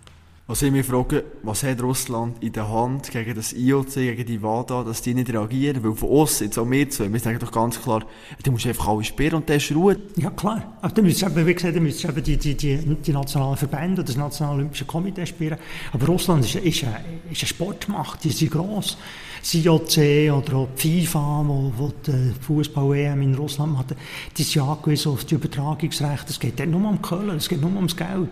[0.50, 4.42] Was ich mich frage, was hat Russland in der Hand gegen das IOC, gegen die
[4.42, 5.84] WADA, dass die nicht reagieren?
[5.84, 8.02] Weil von uns, jetzt auch wir zwei, wir sagen doch ganz klar,
[8.42, 9.98] du musst einfach alle sperren und der ist Ruhe.
[10.16, 10.78] Ja, klar.
[10.80, 14.00] Aber dann müssen eben, wie gesagt, dann müssen eben die, die, die, die nationalen Verbände
[14.00, 15.58] oder das Nationale Olympische Komitee sperren.
[15.92, 16.96] Aber Russland ist, ist, eine,
[17.30, 18.96] ist eine Sportmacht, die sind gross.
[19.40, 23.94] Das IOC oder auch die FIFA, wo, wo die Fußball-EM in Russland macht,
[24.38, 26.30] die sind angewiesen auf die Übertragungsrechte.
[26.30, 28.30] Es geht nicht nur um Köln, es geht nur ums Geld.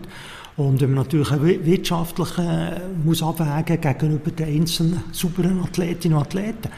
[0.57, 1.29] Und wenn man natürlich
[1.65, 6.69] wirtschaftlich äh, muss abwägen gegenüber den einzelnen sauberen Athletinnen und Athleten,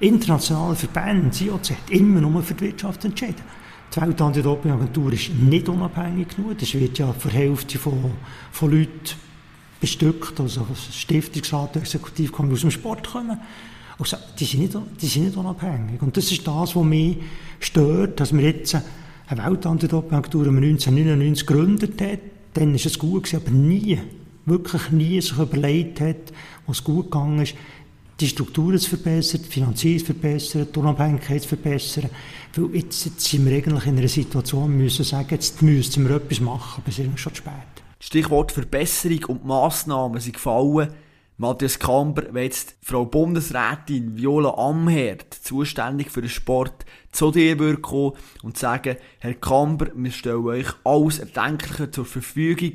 [0.00, 3.42] internationale Verbände, hat immer nur für die Wirtschaft entschieden.
[3.94, 6.58] Die Weltantidopingagentur ist nicht unabhängig genug.
[6.58, 8.12] Das wird ja für die Hälfte von,
[8.50, 9.14] von Leuten
[9.78, 13.38] bestückt, also Stiftungsrat, Exekutivkomitee aus dem Sport kommen.
[13.98, 16.00] Also, die, sind nicht, die sind nicht unabhängig.
[16.00, 17.18] Und das ist das, was mich
[17.60, 23.50] stört, dass man jetzt eine Weltantidopingagentur 1999 gegründet hat, dann ist es gut gewesen, aber
[23.50, 24.00] nie,
[24.46, 26.32] wirklich nie sich überlegt hat,
[26.66, 27.54] was gut gegangen ist,
[28.20, 32.10] die Strukturen zu verbessern, die Finanzierung zu verbessern, die Unabhängigkeit zu verbessern.
[32.54, 36.40] Weil jetzt, jetzt sind wir eigentlich in einer Situation, müssen sagen, jetzt müssen wir etwas
[36.40, 37.52] machen, aber es ist schon zu spät.
[38.00, 40.88] Stichwort Verbesserung und Massnahmen sind gefallen.
[41.40, 48.14] Matthias Kamber, wenn jetzt Frau Bundesrätin Viola Amherd, zuständig für den Sport, zu dir kommen
[48.42, 52.72] und sagen, Herr Kamber, wir stellen euch alles Erdenkliche zur Verfügung,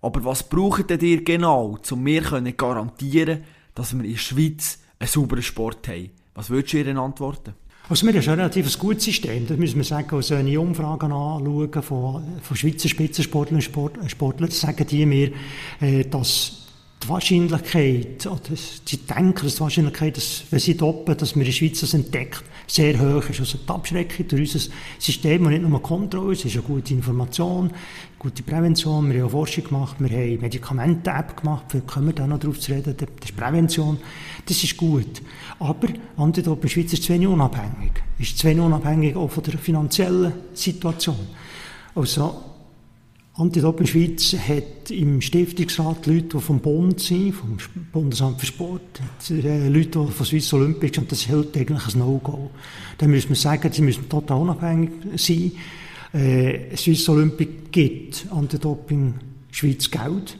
[0.00, 2.22] aber was braucht ihr genau, um mir
[2.56, 3.42] garantieren
[3.74, 6.10] dass wir in der Schweiz einen sauberen Sport haben?
[6.34, 7.54] Was würdest du ihr antworten?
[7.88, 10.14] Also wir haben ein relativ gutes System, das müssen wir sagen.
[10.14, 15.32] Also wenn ich Umfragen anschaue von, von Schweizer Spitzensportlern und Sport, Sportlern, sagen die mir,
[15.80, 16.63] äh, dass
[17.04, 18.40] die Wahrscheinlichkeit, oder?
[18.56, 21.94] Sie denken, dass die Wahrscheinlichkeit, dass, wenn sie doppen, dass wir in der Schweiz das
[21.94, 23.40] entdeckt, sehr hoch ist.
[23.40, 26.32] Also die Abschreckung durch unser System, das nicht nur Kontrolle.
[26.32, 27.70] Ist, ist eine gute Information,
[28.18, 32.58] gute Prävention, wir haben Forschung gemacht, wir haben Medikamente-App gemacht, wir kommen da noch darauf
[32.58, 33.98] zu reden, das ist Prävention,
[34.46, 35.22] das ist gut.
[35.58, 40.32] Aber der Schweiz ist zu wenig unabhängig, ist zu wenig unabhängig auch von der finanziellen
[40.54, 41.26] Situation.
[41.94, 42.53] Also,
[43.36, 47.56] Anti-Doping Schweiz hat im Stiftungsrat Leute, die vom Bund sind, vom
[47.90, 52.52] Bundesamt für Sport, äh, Leute, die von Swiss Olympics und das halt eigentlich ein No-Go.
[52.96, 55.50] Da müssen wir sagen, sie müssen total unabhängig sein.
[56.12, 59.14] Äh, Swiss Olympic gibt Anti-Doping
[59.50, 60.36] Schweiz Geld.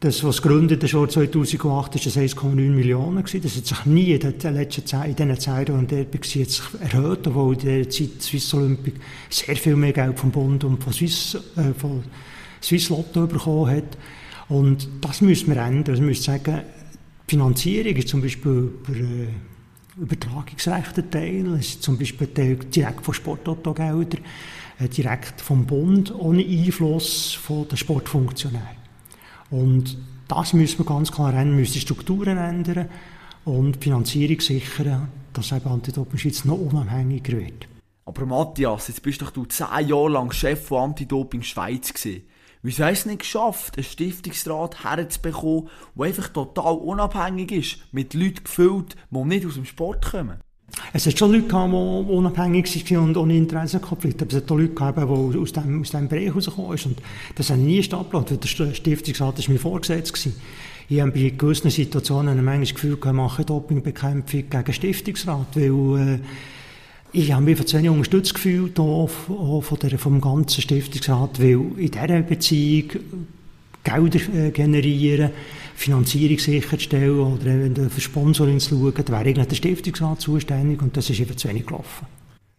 [0.00, 3.40] Das, was gegründet ist, 2008, ist das 1,9 Millionen gewesen.
[3.42, 7.26] Das hat sich nie in den letzten Zeit, in diesen Zeiten, und der sich erhöht,
[7.26, 11.34] obwohl in der Zeit Swiss Olympic sehr viel mehr Geld vom Bund und von Swiss,
[11.56, 12.04] äh, von
[12.62, 13.96] Swiss Lotto bekommen hat.
[14.50, 15.94] Und das müssen wir ändern.
[15.94, 16.60] Also müssen sagen,
[17.26, 19.28] die Finanzierung ist zum Beispiel über äh,
[19.98, 24.20] Übertragungsrechte Teil, es ist zum Beispiel direkt von Sportautogeldern,
[24.78, 28.85] äh, direkt vom Bund, ohne Einfluss von den Sportfunktionären.
[29.50, 29.96] Und
[30.28, 32.88] das müssen wir ganz klar ändern, müssen Strukturen ändern
[33.44, 37.68] und die Finanzierung sichern, dass eben Anti-Doping-Schweiz noch unabhängiger wird.
[38.04, 42.22] Aber Matthias, jetzt bist doch du zehn Jahre lang Chef von Anti-Doping Schweiz gewesen.
[42.62, 48.14] Wieso hast du es nicht geschafft, einen Stiftungsrat herzubekommen, der einfach total unabhängig ist, mit
[48.14, 50.40] Leuten gefüllt, die nicht aus dem Sport kommen?
[50.92, 54.22] Es hat schon Leute gehabt, die unabhängig waren und ohne Interessenkonflikt.
[54.22, 57.02] Aber es hat auch Leute gehabt, die aus diesem, aus diesem Bereich rausgekommen sind.
[57.34, 58.38] Das habe ich nie stattgefunden.
[58.40, 60.12] Der Stiftungsrat war mir vorgesetzt.
[60.12, 60.34] Gewesen.
[60.88, 66.18] Ich habe bei gewissen Situationen manchmal das Gefühl, ich mache Dopingbekämpfung gegen Stiftungsrat, weil äh,
[67.12, 71.90] ich habe mich zu wenig unterstützt gefühlt auch von der, vom ganzen Stiftungsrat, weil in
[71.90, 72.90] dieser Beziehung
[73.86, 75.30] Gelder äh, generieren,
[75.76, 81.20] Finanzierung sicherstellen oder wenn für Sponsoring zu schauen, wäre der Stiftungsrat zuständig und das ist
[81.20, 82.06] eben zu wenig gelaufen.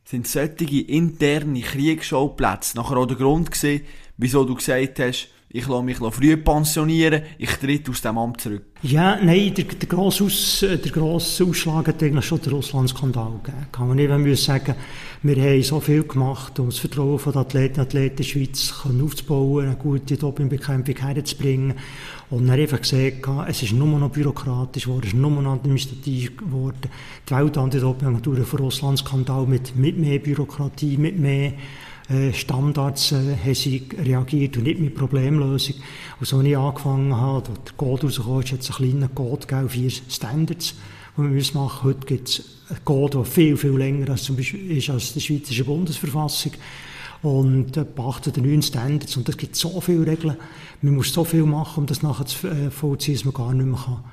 [0.10, 3.82] Sind solche interne Kriegsschauplätze nachher auch der Grund gewesen,
[4.16, 8.64] wieso du gesagt hast, ich lasse mich früh pensionieren, ich trete aus dem Amt zurück.
[8.84, 13.68] Ja, nein, der, der, grosse, Aus, der grosse Ausschlag hat eigentlich schon den Russland-Skandal gegeben.
[13.70, 14.76] Kann man eben sagen,
[15.24, 18.74] wir haben so viel gemacht, um das Vertrauen der Athleten und Athleten in der Schweiz
[18.86, 21.74] aufzubauen, eine gute Dopingbekämpfung herzubringen.
[22.30, 26.36] Und dann einfach gesehen, es ist nur noch bürokratisch geworden, es ist nur noch administrativ
[26.36, 26.90] geworden.
[27.28, 31.54] Die Weltantidopingagentur für Russland-Skandal mit, mit mehr Bürokratie, mit mehr
[32.10, 35.76] äh, Standards äh, haben sie reagiert und nicht mit Problemlösung.
[36.20, 39.48] Und so, als ich angefangen habe, der Code rausgekommen ist, hat es einen kleinen Code
[39.48, 40.76] gegeben, vier Standards,
[41.18, 44.36] die wir müssen machen Heute gibt es einen Code, der viel, viel länger als zum
[44.36, 46.52] Beispiel ist als die Schweizerische Bundesverfassung
[47.22, 50.38] und äh, beachtet neuen Standards und es gibt so viele Regeln.
[50.82, 53.66] Man muss so viel machen, um das nachher zu äh, vollziehen, dass man gar nicht
[53.66, 54.04] mehr kann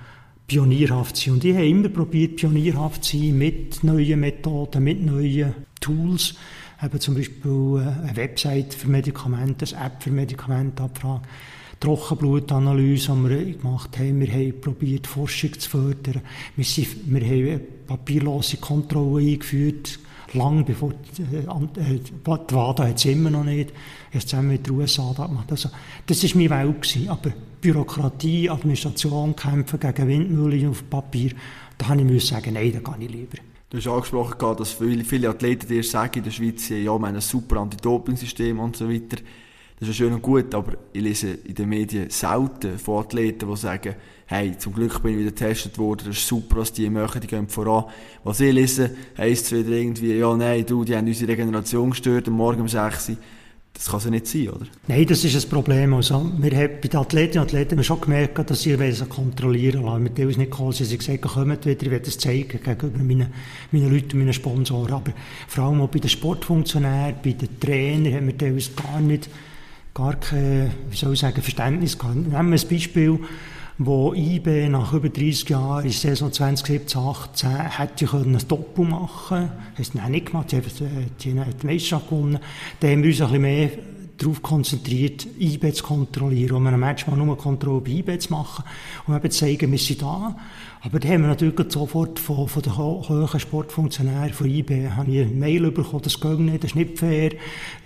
[0.47, 1.35] pionierhaft sein.
[1.35, 6.35] Und ich habe immer probiert, pionierhaft zu sein mit neuen Methoden, mit neuen Tools
[6.83, 11.23] eben zum Beispiel äh, eine Website für Medikamente, eine App für Medikamentenabfrage,
[11.81, 14.21] Trockenblutanalyse haben wir gemacht haben.
[14.21, 16.23] Wir haben probiert, Forschung zu fördern.
[16.57, 19.99] Wir, sind, wir haben papierlose Kontrolle eingeführt,
[20.35, 23.73] lang bevor äh, die WADA hat es immer noch nicht.
[24.13, 25.51] Erst zusammen mit den USA da gemacht.
[25.51, 25.71] Also,
[26.07, 26.83] das war meine Welt.
[26.83, 27.09] Gewesen.
[27.09, 31.33] Aber Bürokratie, Administration, Kämpfen gegen Windmühlen auf Papier,
[31.79, 33.39] da habe ich sagen, nein, da gehe ich lieber.
[33.71, 37.05] Du hast angesprochen, dass viele, viele Athleten dir sagen, in der Schweiz, ja, wir haben
[37.05, 39.17] ein super Anti-Doping-System und so weiter.
[39.85, 43.47] Das ist ja schön und gut, aber ich lese in den Medien selten von Athleten,
[43.47, 43.95] die sagen,
[44.25, 47.27] hey, zum Glück bin ich wieder getestet worden, das ist super, was die machen, die
[47.27, 47.85] gehen voran.
[48.23, 52.29] Was ich lese, heisst es wieder irgendwie, ja, nein, du, die haben unsere Regeneration gestört,
[52.29, 53.17] am Morgen um 6 Uhr.
[53.75, 54.67] Das kann es ja nicht sein, oder?
[54.87, 55.93] Nein, das ist ein Problem.
[55.93, 60.03] Also, wir haben bei den Athletinnen und Athleten schon gemerkt, dass sie es kontrollieren lassen.
[60.05, 63.27] Mit uns nicht gekommen, sie haben gesagt, kommt wieder, ich werde es zeigen gegenüber meinen,
[63.71, 64.95] meinen Leuten meinen Sponsoren.
[64.95, 65.13] Aber
[65.49, 69.29] vor allem auch bei den Sportfunktionären, bei den Trainern haben wir uns gar nicht,
[69.95, 72.17] gar kein, wie soll ich sagen, Verständnis gehabt.
[72.17, 73.21] Nehmen wir ein Beispiel
[73.79, 79.51] wo IB nach über 30 Jahren in Saison 2017, 18 hätte können ein Doppel machen
[79.51, 79.53] können.
[79.77, 80.67] Das haben nicht gemacht, sie haben
[81.21, 82.39] die, die Meisterschaft gewonnen.
[82.79, 83.71] Da haben wir uns ein bisschen mehr
[84.17, 86.57] darauf konzentriert, IB zu kontrollieren.
[86.57, 88.65] Und wir ein Match mal nur Kontrolle bei IB zu machen
[89.09, 90.37] und eben zeigen, wir sind da.
[90.85, 95.25] Aber da haben wir natürlich sofort von, von den hohen Sportfunktionären von IB habe eine
[95.25, 97.33] Mail bekommen, das geht nicht, das ist nicht fair.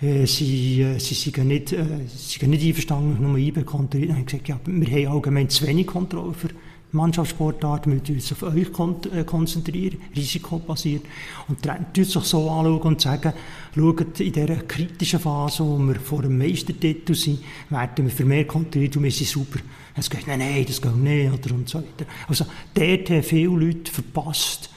[0.01, 4.09] Äh, sie, äh, sie sind nicht, äh, sie sind nicht einverstanden, nur IB kontrollieren.
[4.09, 6.49] Dann habe gesagt, ja, wir haben allgemein zu wenig Kontrolle für
[6.91, 8.67] Mannschaftssportart, müssen uns auf euch
[9.13, 11.03] äh, konzentrieren, risikobasiert.
[11.47, 13.33] Und dann sich so anschauen und sagen,
[13.75, 18.45] schaut, in dieser kritischen Phase, wo wir vor dem Meistertitel sind, werden wir für mehr
[18.45, 19.59] kontrolliert und wir sind super.
[19.95, 22.09] Es geht, nein, nein, das geht nicht, oder und so weiter.
[22.27, 24.71] Also, dort haben viele Leute verpasst,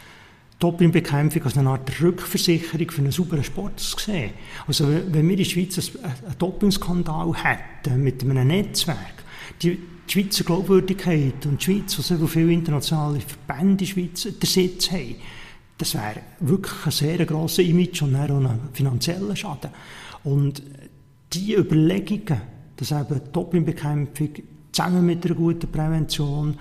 [0.58, 4.30] Dopingbekämpfung als eine Art Rückversicherung für einen sauberen Sport zu sehen.
[4.66, 9.24] Also, wenn wir in der Schweiz einen Dopingskandal hätten, mit einem Netzwerk,
[9.60, 14.22] die, die Schweizer Glaubwürdigkeit und die Schweiz, die so viele internationale Verbände in der Schweiz
[14.22, 15.16] der Sitz haben,
[15.78, 19.70] das wäre wirklich ein sehr grosser Image und auch ein finanzieller Schaden.
[20.24, 20.62] Und
[21.32, 22.40] diese Überlegungen,
[22.76, 24.28] dass eben Dopingbekämpfung
[24.70, 26.58] zusammen mit einer guten Prävention,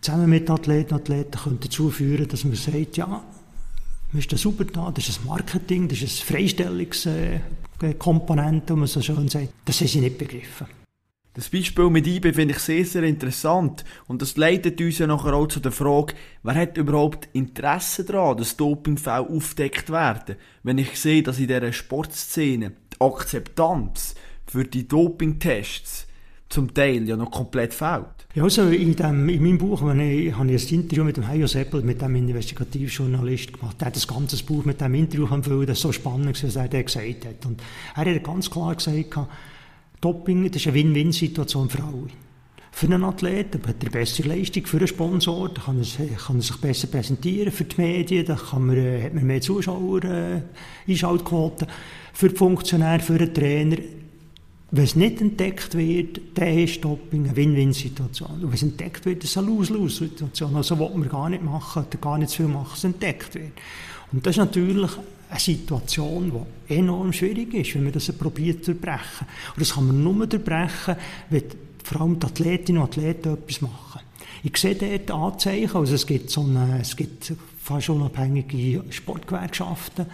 [0.00, 3.24] zusammen mit Athleten und Athleten können dazu führen, dass man sagt, ja,
[4.12, 9.02] wir sind super da, das ist ein Marketing, das ist eine Freistellungskomponente, wie man so
[9.02, 9.48] schön sagt.
[9.64, 10.66] Das haben sie nicht begriffen.
[11.36, 13.84] Das Beispiel mit IB finde ich sehr, sehr interessant.
[14.06, 18.38] Und das leitet uns ja nachher auch zu der Frage, wer hat überhaupt Interesse daran,
[18.38, 20.36] dass Dopingfälle aufdeckt werden?
[20.62, 24.14] Wenn ich sehe, dass in dieser Sportszene die Akzeptanz
[24.46, 26.06] für die Dopingtests
[26.48, 28.06] zum Teil ja noch komplett fehlt.
[28.34, 31.28] Ja, also in, dem, in meinem Buch habe ich, habe ich ein Interview mit dem
[31.28, 33.78] Heio Seppel, mit dem Investigativjournalist gemacht.
[33.78, 37.26] Der hat das ganze Buch mit dem Interview empfohlen, das so spannend was er gesagt
[37.26, 37.44] hat.
[37.44, 37.60] Und
[37.94, 39.18] er hat ganz klar gesagt,
[40.06, 42.06] Doping, das ist eine Win-Win-Situation für alle.
[42.70, 46.42] Für einen Athleten hat er bessere Leistung, für einen Sponsor da kann er, kann er
[46.42, 50.42] sich besser präsentieren, für die Medien da kann man, hat man mehr Zuschauer, äh,
[50.86, 51.66] Einschaltquoten,
[52.12, 53.78] für die Funktionäre, für den Trainer.
[54.70, 58.30] Wenn es nicht entdeckt wird, dann ist Doping eine Win-Win-Situation.
[58.30, 60.54] Und wenn es entdeckt wird, ist es eine Lose-Lose-Situation.
[60.54, 63.54] Also, was wir gar nicht machen, gar nicht zu viel machen, es entdeckt wird.
[64.12, 64.90] Und das ist natürlich
[65.28, 69.26] eine Situation, die enorm schwierig ist, wenn man das probiert zu durchbrechen.
[69.54, 70.96] Und das kann man nur durchbrechen,
[71.30, 71.44] wenn
[71.82, 74.00] vor allem die Athletinnen und Athleten etwas machen.
[74.42, 80.06] Ich sehe dort Anzeichen, also es gibt, so eine, es gibt fast unabhängige Sportgewerkschaften,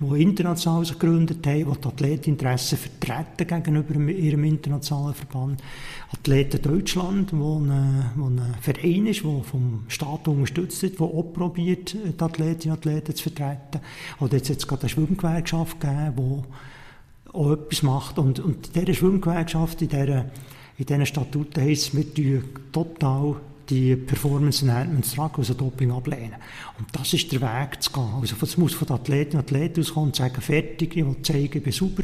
[0.00, 5.62] die international sich gegründet haben, die die Athleteninteressen vertreten gegenüber ihrem internationalen Verband.
[6.10, 11.32] Athleten Deutschland, wo ein, wo ein Verein ist, der vom Staat unterstützt wird, der auch
[11.34, 13.80] probiert, die Athletinnen und Athleten zu vertreten.
[14.20, 18.18] Oder jetzt hat es gerade eine Schwimmgewerkschaft gegeben, die auch etwas macht.
[18.18, 20.30] Und, und in dieser Schwimmgewerkschaft, in dieser,
[20.78, 23.36] in diesen Statuten heisst es, wir tun total
[23.70, 26.36] die Performance Enhancement Drug, also Doping, ablehnen.
[26.78, 28.14] Und das ist der Weg zu gehen.
[28.20, 31.58] Also es muss von den Athleten und Athleten auskommen und sagen, fertig, ich will zeigen,
[31.58, 32.02] ich bin sauber,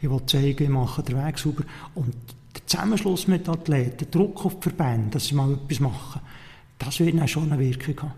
[0.00, 1.64] ich will zeigen, ich mache den Weg sauber.
[1.94, 2.14] Und
[2.54, 6.20] der Zusammenschluss mit den Athleten, der Druck auf die Verbände, dass sie mal etwas machen,
[6.78, 8.12] das wird dann schon eine Wirkung haben.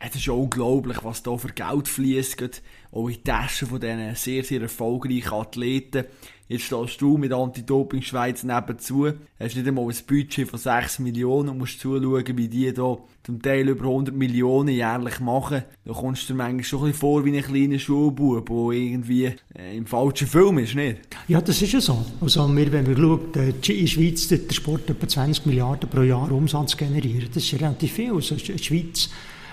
[0.00, 4.62] Es ist unglaublich, was da für Geld fließt, auch in Taschen von diesen sehr, sehr
[4.62, 6.04] erfolgreichen Athleten.
[6.48, 9.06] Jetzt stehst du mit Anti-Doping Schweiz nebenzu,
[9.38, 13.42] hast nicht einmal ein Budget von 6 Millionen und musst zuschauen, wie die da zum
[13.42, 15.64] Teil über 100 Millionen jährlich machen.
[15.84, 19.26] Da kommst du dir manchmal schon ein bisschen vor wie ein kleiner Schulbub, der irgendwie
[19.54, 21.00] äh, im falschen Film ist, nicht?
[21.28, 22.02] Ja, das ist ja so.
[22.22, 26.32] Also wir, wenn wir schauen, in der Schweiz der Sport etwa 20 Milliarden pro Jahr
[26.32, 27.36] Umsatz generiert.
[27.36, 28.14] Das ist relativ viel.
[28.14, 29.10] Also die Schweiz,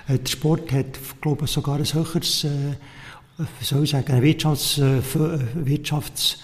[0.08, 2.78] äh, der Sport hat, glaube ich, sogar ein höheres, äh,
[3.38, 5.02] wie soll ich sagen, ein Wirtschafts, äh,
[5.56, 6.40] Wirtschafts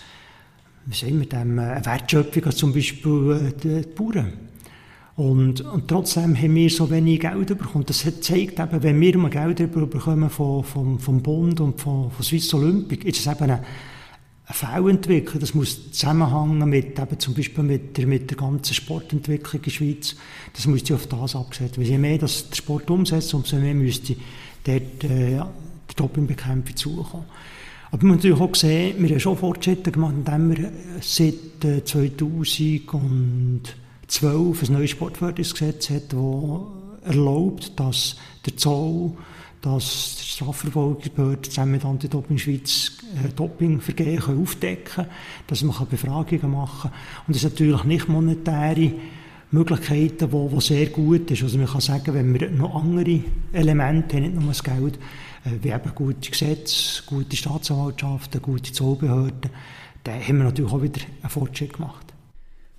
[0.85, 4.33] wie sagen wir dem, äh, eine Wertschöpfung als zum Beispiel äh, die Bauern.
[5.15, 7.85] Und, und trotzdem haben wir so wenig Geld bekommen.
[7.85, 12.25] Das zeigt eben, wenn wir mal Geld bekommen vom, vom, vom Bund und von, von
[12.25, 13.63] Swiss Olympic, ist es eben eine, eine
[14.49, 15.39] Fehlentwicklung.
[15.39, 19.71] Das muss zusammenhängen mit, eben zum Beispiel mit der, mit der ganzen Sportentwicklung in der
[19.71, 20.15] Schweiz.
[20.53, 21.91] Das müsste auf das abgesetzt werden.
[21.91, 24.15] Je mehr das der Sport umsetzt, umso mehr müsste
[24.63, 25.41] dort äh,
[25.91, 27.25] die Dopingbekämpfung zukommen.
[27.91, 31.35] Aber man muss natürlich auch sehen, wir haben schon Fortschritte gemacht, indem wir seit
[31.85, 36.61] 2012 ein neues Sportförderungsgesetz hat, das
[37.03, 39.11] erlaubt, dass der Zoll,
[39.61, 45.09] dass die Strafverfolgungsbehörde zusammen mit Anti-Doping Schweiz äh, Dopingvergehen aufdecken können,
[45.47, 46.99] dass man Befragungen machen kann.
[47.27, 48.93] Und das ist natürlich nicht monetäre
[49.51, 51.43] Möglichkeiten, die, sehr gut ist.
[51.43, 53.19] Also man kann sagen, wenn wir noch andere
[53.51, 54.97] Elemente haben, nicht nur das Geld,
[55.45, 59.51] äh, wie eben gute Gesetze, gute Staatsanwaltschaften, gute Zollbehörden,
[60.03, 62.11] dann haben wir natürlich auch wieder einen Fortschritt gemacht.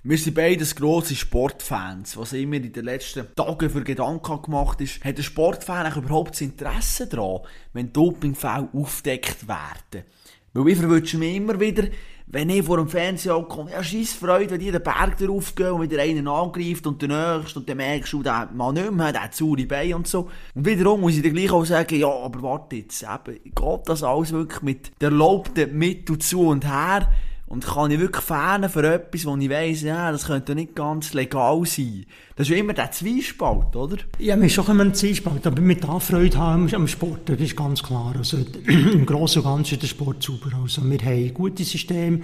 [0.05, 2.17] Wir sind beides grosse Sportfans.
[2.17, 6.41] Was immer in den letzten Tagen für Gedanken gemacht ist, hat der Sportfan überhaupt das
[6.41, 7.39] Interesse daran,
[7.71, 10.05] wenn Dopingfälle aufdeckt werden?
[10.51, 11.87] Weil ich verwünsche mir immer wieder,
[12.33, 15.69] wenn ich vor dem Fernseher komme, ja, scheiß Freude, wenn die den Berg darauf gehen
[15.69, 19.13] und wieder einen angreift und der nächste und dann merkst du, der mal nicht mehr,
[19.13, 20.31] der saure Beine und so.
[20.55, 24.01] Und wiederum muss ich dir gleich auch sagen, ja, aber warte jetzt, eben, geht das
[24.01, 27.07] alles wirklich mit der erlaubten Mittel zu und her?
[27.53, 31.13] Und kann ich wirklich fernen für etwas, wo ich weiss, ja, das könnte nicht ganz
[31.13, 32.03] legal sein.
[32.35, 33.97] Das ist immer der Zwiespalt, oder?
[34.17, 37.55] Ja, wir schon immer ein Zwiespalt, aber mit da Freude haben am Sport, das ist
[37.55, 38.15] ganz klar.
[38.17, 38.37] Also,
[38.67, 40.49] im Großen und Ganzen ist der Sport super.
[40.63, 42.21] Also, wir haben gute Systeme.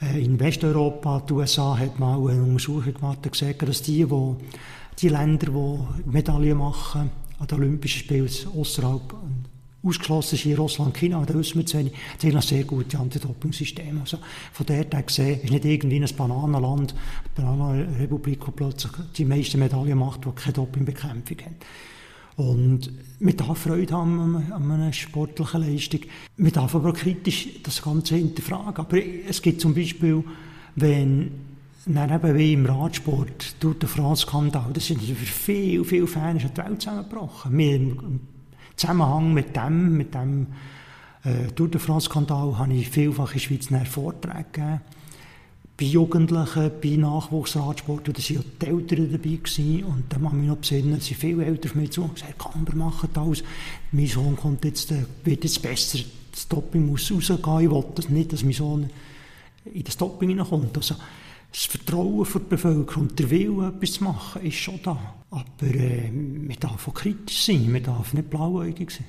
[0.00, 4.36] Äh, in Westeuropa, die USA, hat mal eine Untersuchung gemacht, und gesagt, dass die, wo,
[5.00, 7.10] die Länder, die Medaillen machen,
[7.40, 9.02] an den Olympischen Spielen außerhalb
[9.82, 14.00] ausgeschlossen ist hier Russland, China, da wissen wir zu wenig, die haben sehr gute Anti-Doping-Systeme.
[14.00, 14.18] Also
[14.52, 16.94] von der her gesehen ist nicht irgendwie ein Bananenland,
[17.36, 21.56] eine Bananenrepublik, die plötzlich die meisten Medaillen macht, die keine Dopingbekämpfung haben.
[22.36, 26.00] Und wir dürfen Freude haben an, einer sportlichen Leistung.
[26.36, 28.76] Wir dürfen aber kritisch das Ganze hinterfragen.
[28.76, 30.24] Aber es gibt zum Beispiel,
[30.74, 31.30] wenn
[31.86, 36.56] dann eben wie im Radsport, durch den France-Skandal, das sind für viele, viele Fans die
[36.56, 37.58] Welt zusammengebrochen.
[37.58, 37.80] Wir
[38.80, 40.46] Zusammenhang mit dem, mit dem
[41.22, 44.80] äh, Tour de France-Skandal habe ich vielfach in Schweiz Vorträge gegeben.
[45.76, 50.48] Bei Jugendlichen, bei Nachwuchsradsport, da waren ja die Eltern dabei gewesen, und da ich mich
[50.48, 53.42] noch besinnen, es sind viele Eltern von mir zu und gesagt, Kamber, machen das.
[53.92, 55.98] Mein Sohn kommt jetzt, äh, wird jetzt besser,
[56.32, 58.88] das Topping muss rausgehen, ich will das nicht, dass mein Sohn
[59.74, 60.74] in das Topping hineinkommt.
[60.74, 60.94] Also,
[61.50, 65.16] das Vertrauen die Bevölkerung und der Wille, etwas zu machen, ist schon da.
[65.30, 69.06] Aber äh, man darf auch kritisch sein, man darf nicht blauäugig sein.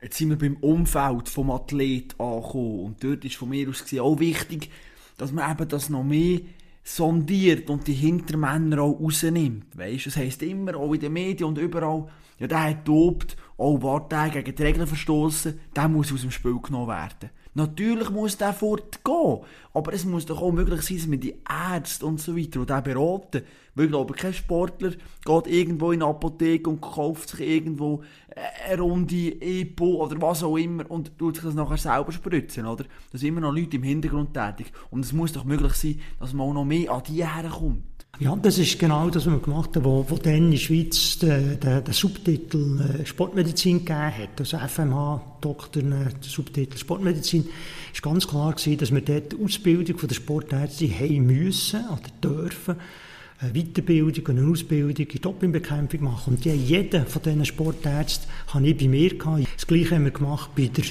[0.00, 2.80] Jetzt sind wir beim Umfeld des Athleten angekommen.
[2.80, 4.70] Und dort ist von mir aus auch wichtig,
[5.16, 6.40] dass man eben das noch mehr
[6.82, 9.76] sondiert und die Hintermänner auch rausnimmt.
[9.76, 12.06] Weißt, das heisst immer, auch in den Medien und überall,
[12.38, 16.58] ja, der hat oh, warte, der gegen die Regeln verstoßen, der muss aus dem Spiel
[16.60, 17.30] genommen werden.
[17.56, 19.40] Natürlich muss der fortgehen.
[19.72, 22.66] Aber es muss doch auch möglich sein, dass wir die Ärzte und so weiter, die
[22.66, 23.42] den beraten.
[23.76, 28.02] Weil ich glaube, kein Sportler geht irgendwo in eine Apotheke und kauft sich irgendwo
[28.68, 32.84] eine Runde Epo oder was auch immer und tut sich das nachher selber spritzen, oder?
[33.12, 34.72] Da sind immer noch Leute im Hintergrund tätig.
[34.90, 37.93] Und es muss doch möglich sein, dass man auch noch mehr an die herkommt.
[38.20, 41.18] Ja, das ist genau das, was wir gemacht haben, wo, wo dann in der Schweiz
[41.18, 44.38] den, den, den Subtitel äh, Sportmedizin gegeben hat.
[44.38, 47.44] Also FMH, Doktor, äh, der Subtitel Sportmedizin.
[47.92, 52.76] ist ganz klar gewesen, dass wir dort die Ausbildung der Sportärzte haben müssen oder dürfen,
[53.40, 56.34] eine Weiterbildung und eine Ausbildung in Dopingbekämpfung machen.
[56.34, 59.48] Und die, jeder von diesen Sportärzten habe ich bei mir gehabt.
[59.56, 60.84] Das Gleiche haben wir gemacht bei der,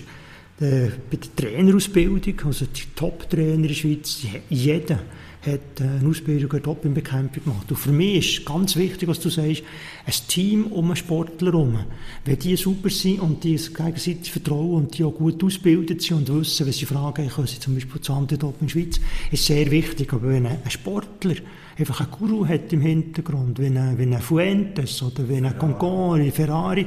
[0.59, 4.99] der, bei der Trainerausbildung, also die Top-Trainer in der Schweiz, jeder
[5.45, 7.69] hat äh, eine Ausbildung in Dopingbekämpfung gemacht.
[7.69, 9.63] Und für mich ist ganz wichtig, was du sagst,
[10.05, 11.79] ein Team um einen Sportler herum.
[12.25, 16.29] Wenn die super sind und die sich gegenseitig vertrauen und die auch gut ausgebildet sind
[16.29, 18.99] und wissen, wenn sie fragen, können sie zum Beispiel zu Antidoping Schweiz,
[19.31, 20.13] ist sehr wichtig.
[20.13, 21.35] Aber wenn ein Sportler
[21.77, 26.21] einfach einen Guru hat im Hintergrund, wie ein, wie ein Fuentes oder wie ein Concord,
[26.21, 26.85] ein Ferrari,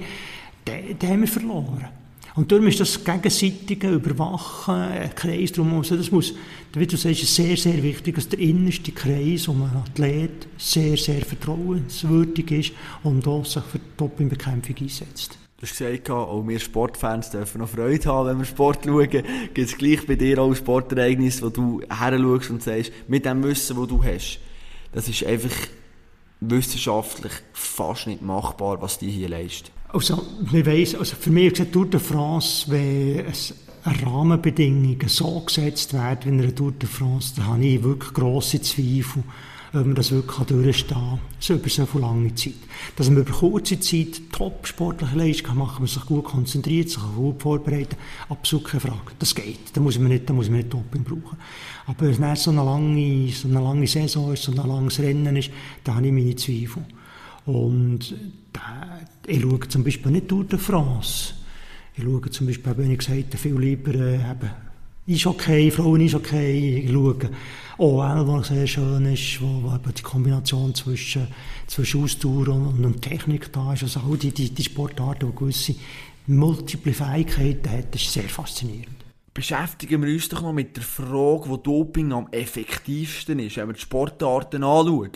[0.66, 1.86] den, den haben wir verloren.
[2.36, 6.34] Und darum ist das gegenseitige Überwachen, ein Kreis drumherum, das muss,
[6.74, 11.22] wie du sagst, sehr, sehr wichtig, dass der innerste Kreis um einen Athlet sehr, sehr
[11.24, 12.72] vertrauenswürdig ist
[13.02, 15.38] und auch sich für die Dopingbekämpfung einsetzt.
[15.56, 19.08] Du hast gesagt, auch wir Sportfans dürfen noch Freude haben, wenn wir Sport schauen.
[19.08, 23.78] Gibt es gleich bei dir auch Sportereignisse, wo du her und sagst, mit dem Wissen,
[23.78, 24.40] das du hast,
[24.92, 25.56] das ist einfach
[26.40, 29.72] wissenschaftlich fast nicht machbar, was die hier leistet.
[29.88, 33.24] Also, wir weiss, also für mich ist Tour de France, wenn
[33.84, 38.12] eine Rahmenbedingung so gesetzt wird wie in einer Tour de France, da habe ich wirklich
[38.12, 39.22] grosse Zweifel,
[39.72, 42.54] ob man das wirklich durchstehen kann, so über so eine lange Zeit.
[42.96, 47.02] Dass man über kurze Zeit top sportliche Leistung kann machen, man sich gut konzentriert, sich
[47.14, 47.96] gut vorbereiten,
[48.28, 49.12] absolut keine Frage.
[49.18, 49.74] Das geht.
[49.74, 51.36] Da muss man nicht, da muss man nicht Doping brauchen.
[51.86, 55.36] Aber wenn es so eine lange, so eine lange Saison ist, so ein langes Rennen
[55.36, 55.50] ist,
[55.84, 56.84] da habe ich meine Zweifel.
[57.44, 58.14] Und
[59.26, 61.34] ich schaue zum Beispiel nicht durch die France.
[61.94, 64.18] Ich schaue zum Beispiel, wenn ich gesagt habe, viel lieber äh,
[65.06, 67.30] ist okay, Frauen ist okay, ich schaue
[67.78, 71.28] OL, was sehr schön ist, wo, wo eben die Kombination zwischen,
[71.66, 75.74] zwischen Ausdauer und, und Technik da ist, also all die, die, die Sportarten, die gewisse
[76.26, 79.05] multiple Fähigkeiten das ist sehr faszinierend
[79.36, 83.74] beschäftigen wir uns doch noch mit der Frage, wo Doping am effektivsten ist, wenn wir
[83.74, 85.10] die Sportarten anschauen.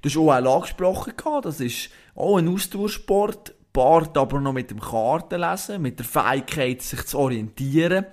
[0.00, 1.12] Du hast auch angesprochen,
[1.42, 7.04] das ist auch ein Ausdauersport, paart aber noch mit dem Kartenlesen, mit der Fähigkeit, sich
[7.04, 8.06] zu orientieren.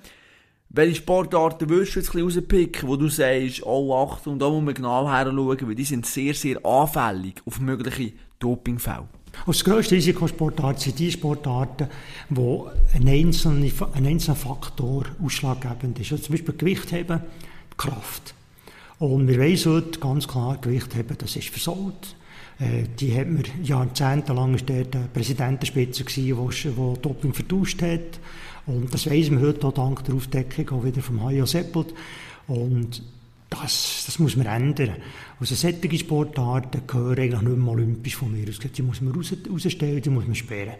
[0.67, 4.73] Welche Sportarten würdest du jetzt ein rauspicken, wo du sagst, oh Achtung, da muss man
[4.73, 9.07] genau her schauen, weil die sind sehr, sehr anfällig auf mögliche Dopingfälle?
[9.45, 11.87] Das grösste Risikosportart sind die Sportarten,
[12.29, 16.11] wo ein einzelner, ein einzelner Faktor ausschlaggebend ist.
[16.11, 17.21] Also zum Beispiel Gewichtheben,
[17.77, 18.33] Kraft.
[18.99, 22.15] Und wir wissen heute ganz klar, Gewicht haben, das ist versaut.
[22.59, 28.19] Äh, die hat man jahrzehntelang ist der Präsidentenspitze gewesen, der Doping vertauscht hat.
[28.65, 31.93] Und das weiss man heute auch dank der Aufdeckung auch wieder vom Hajo Seppelt.
[32.47, 33.01] Und
[33.61, 34.95] das, das muss man ändern.
[35.39, 38.59] Also solche Sportarten gehören eigentlich nicht mehr olympisch von mir aus.
[38.59, 40.75] Die muss man raus, rausstellen, die muss man sperren.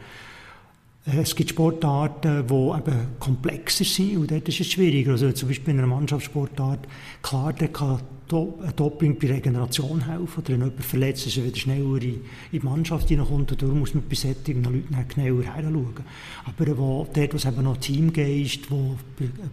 [1.06, 5.12] Äh, es gibt Sportarten, die eben komplexer sind und dort ist es schwieriger.
[5.12, 6.88] Also zum Beispiel in einer Mannschaftssportart,
[7.22, 8.00] klar, der kann
[8.32, 12.60] ein Doping bei Regeneration helfen oder wenn jemand verletzt ist, er wieder schneller in die
[12.62, 16.06] Mannschaft hineinkommt und darum muss man bei solchen Leuten genauer hinschauen.
[16.46, 18.96] Aber wo, dort, wo es eben noch Teamgeist, wo,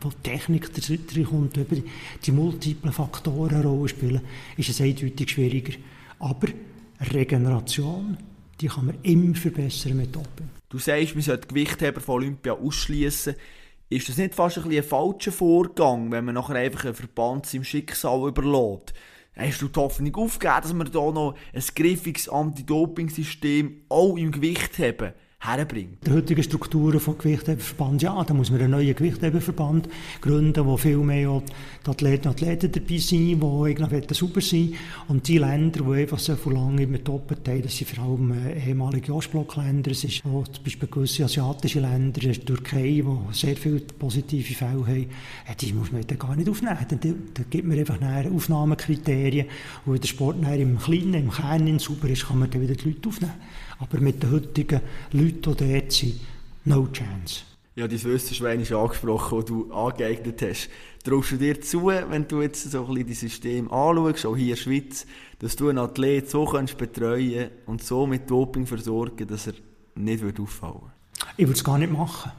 [0.01, 0.71] wo Technik
[1.29, 1.83] kommt, die,
[2.25, 4.21] die multiplen Faktoren eine Rolle spielen,
[4.57, 5.75] ist es eindeutig schwieriger.
[6.19, 6.49] Aber
[7.13, 8.17] Regeneration,
[8.61, 10.60] die kann man immer verbessern mit Doping.
[10.71, 13.35] Du sagst, wir sollten Gewichtheber von Olympia ausschließen.
[13.89, 17.65] Ist das nicht fast ein, ein falscher Vorgang, wenn man nachher einfach einen Verband seinem
[17.65, 18.95] Schicksal überlässt?
[19.35, 24.79] Hast du die Hoffnung aufgegeben, dass wir hier noch ein griffiges Anti-Doping-System auch im Gewicht
[24.79, 25.13] haben?
[25.41, 26.07] Herbringt.
[26.07, 29.89] Die heutigen Strukturen des Gewichtheberverband, ja, da muss man einen neuen Gewichtheberverband
[30.21, 31.43] gründen, wo viel mehr
[31.87, 34.75] die Athleten und Athleten dabei sind, die eigentlich super sein
[35.09, 38.69] Und die Länder, die einfach so lange immer doppelt haben, das sind vor allem äh,
[38.69, 43.81] ehemalige Ostblockländer, es ist auch zum Beispiel gewisse asiatische Länder, die Türkei, die sehr viele
[43.81, 45.07] positive Fälle haben,
[45.47, 46.77] äh, die muss man dann gar nicht aufnehmen.
[46.87, 47.99] Da, da gibt man einfach
[48.31, 49.47] Aufnahmekriterien
[49.87, 53.09] wenn der Sport im Kleinen, im Kern sauber ist, kann man dann wieder die Leute
[53.09, 53.33] aufnehmen.
[53.81, 54.81] Aber mit den heutigen
[55.13, 56.21] Leuten, die dort sind,
[56.65, 57.43] no chance.
[57.77, 60.69] Ja, dein Wissenschwein ist angesprochen, das du angeeignet hast.
[61.03, 64.45] Traust du dir zu, wenn du jetzt so ein bisschen das System anschaust, auch hier
[64.45, 65.07] in der Schweiz,
[65.39, 69.55] dass du einen Athlet so kannst betreuen und so mit Doping versorgen, dass er
[69.95, 70.93] nicht auffallen würde?
[71.39, 72.33] Ich würde es gar nicht machen.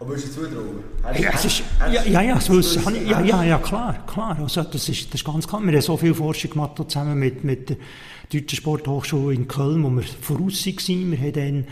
[0.00, 0.84] Aber du zutrauen?
[1.18, 2.74] Ja, es ist, ja, ja, ja, das ist,
[3.06, 4.38] ja, ja, ja, klar, klar.
[4.38, 5.62] Also, das, ist, das ist ganz klar.
[5.62, 7.76] Wir haben so viel Forschung gemacht zusammen mit, mit der
[8.32, 11.10] Deutschen Sporthochschule in Köln, wo wir voraus waren.
[11.10, 11.66] Wir haben dann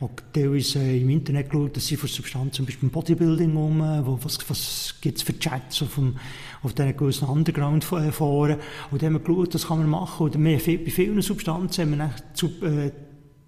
[0.00, 4.16] auch teilweise äh, im Internet geschaut, dass sie für Substanzen, zum Beispiel Bodybuilding um, wo,
[4.22, 6.16] was, was gibt es für Chats auf, dem,
[6.62, 8.58] auf diesen gewissen Underground-Foren.
[8.90, 10.26] Und dann haben wir geschaut, das kann man machen.
[10.26, 12.92] Und wir, bei vielen Substanzen haben wir zu, äh,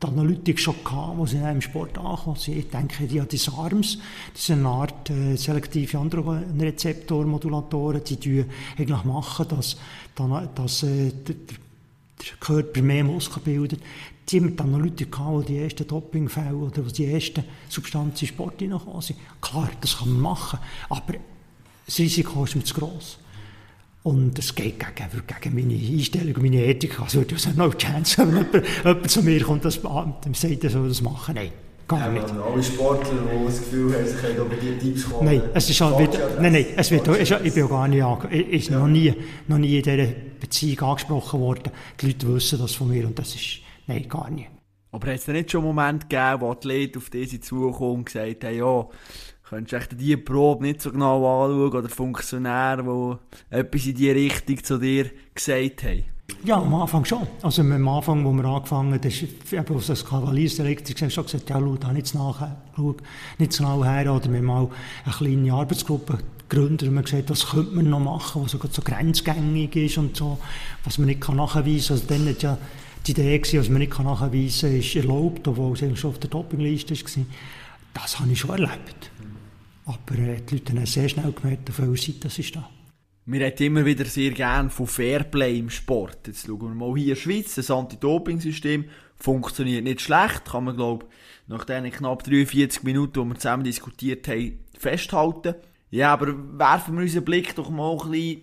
[0.03, 2.39] die Analytik schon gehabt, wo sie im Sport ankommen.
[2.47, 3.99] Ich denke, die, die SARMs,
[4.33, 8.47] das sind eine Art äh, selektive Androgenrezeptormodulatoren, die
[9.05, 9.77] machen, dass,
[10.55, 11.35] dass äh, der,
[12.21, 13.81] der Körper mehr Muskeln bildet.
[14.29, 19.01] Die haben die Analytik gehabt, die ersten Dopingfälle oder die ersten Substanzen in Sport reingekommen
[19.01, 19.19] sind.
[19.41, 20.59] Klar, das kann man machen,
[20.89, 21.15] aber
[21.87, 23.19] das Risiko ist mir zu gross.
[24.03, 27.01] Und es geht gegen, gegen meine Einstellung meine Ethik.
[27.01, 30.71] Also würde ich sagen, no chance, wenn jemand, jemand zu mir kommt und sagt, er
[30.71, 31.35] soll das machen.
[31.35, 31.51] Nein.
[31.91, 32.29] Gar nicht.
[32.29, 35.27] Ja, alle Sportler, die das Gefühl haben, sie können bei dir Tipps kommen.
[35.27, 38.05] Nein, es ist halt wieder, nein, nein, es wird, es, ich bin gar nicht,
[38.49, 38.79] ist ja.
[38.79, 39.13] noch, nie,
[39.49, 40.07] noch nie in dieser
[40.41, 41.73] Beziehung angesprochen worden.
[42.01, 44.51] Die Leute wissen das von mir und das ist, nein, gar nicht.
[44.93, 48.45] Aber hat es nicht schon einen Moment gegeben, wo Athleten auf diese zukommen und gesagt
[48.45, 48.89] haben, ja,
[49.51, 54.63] Könntest du diese Probe nicht so genau anschauen oder Funktionäre, die etwas in diese Richtung
[54.63, 56.05] zu dir gesagt haben?
[56.45, 57.27] Ja, am Anfang schon.
[57.43, 61.59] Also am Anfang, wo wir angefangen haben, ist eben aus das Kavaliersdirektor schon gesagt, ja,
[61.59, 62.95] schau da nicht nach, schau
[63.39, 64.15] nicht so genau her.
[64.15, 64.69] Oder wir haben mal
[65.05, 66.19] eine kleine Arbeitsgruppe
[66.51, 70.17] gegründet und wir gesagt, was könnte man noch machen, was sogar so grenzgängig ist und
[70.17, 70.39] so,
[70.85, 71.97] was man nicht nachweisen kann.
[71.97, 72.59] Also dann hat ja
[73.07, 76.29] die Idee gewesen, was man nicht nachweisen kann, ist erlaubt, obwohl es schon auf der
[76.29, 77.25] Dopingliste war.
[77.95, 79.11] Das habe ich schon erlebt.
[79.87, 82.69] Aber äh, die Leute haben sehr schnell gemerkt, auf welcher Seite das ist da.
[83.27, 86.27] Wir reden immer wieder sehr gerne von Fairplay im Sport.
[86.27, 87.55] Jetzt schauen wir mal hier in der Schweiz.
[87.55, 88.87] Das Anti-Doping-System
[89.17, 90.47] funktioniert nicht schlecht.
[90.47, 91.07] Kann man, glaube
[91.47, 95.55] nach den knapp 43 Minuten, die wir zusammen diskutiert haben, festhalten.
[95.91, 98.43] Ja, aber werfen wir unseren Blick doch mal ein bisschen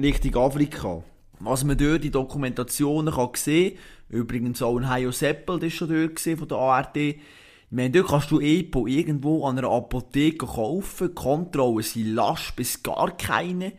[0.00, 1.02] Richtung Afrika.
[1.40, 3.74] Was man dort in Dokumentationen kann sehen
[4.08, 7.90] kann, übrigens auch ein Hayo Seppel, das war schon dort von der ARD, ich meine,
[7.90, 13.72] dort kannst du EPO irgendwo an einer Apotheke kaufen, Kontrollen sind lasch bis gar keine.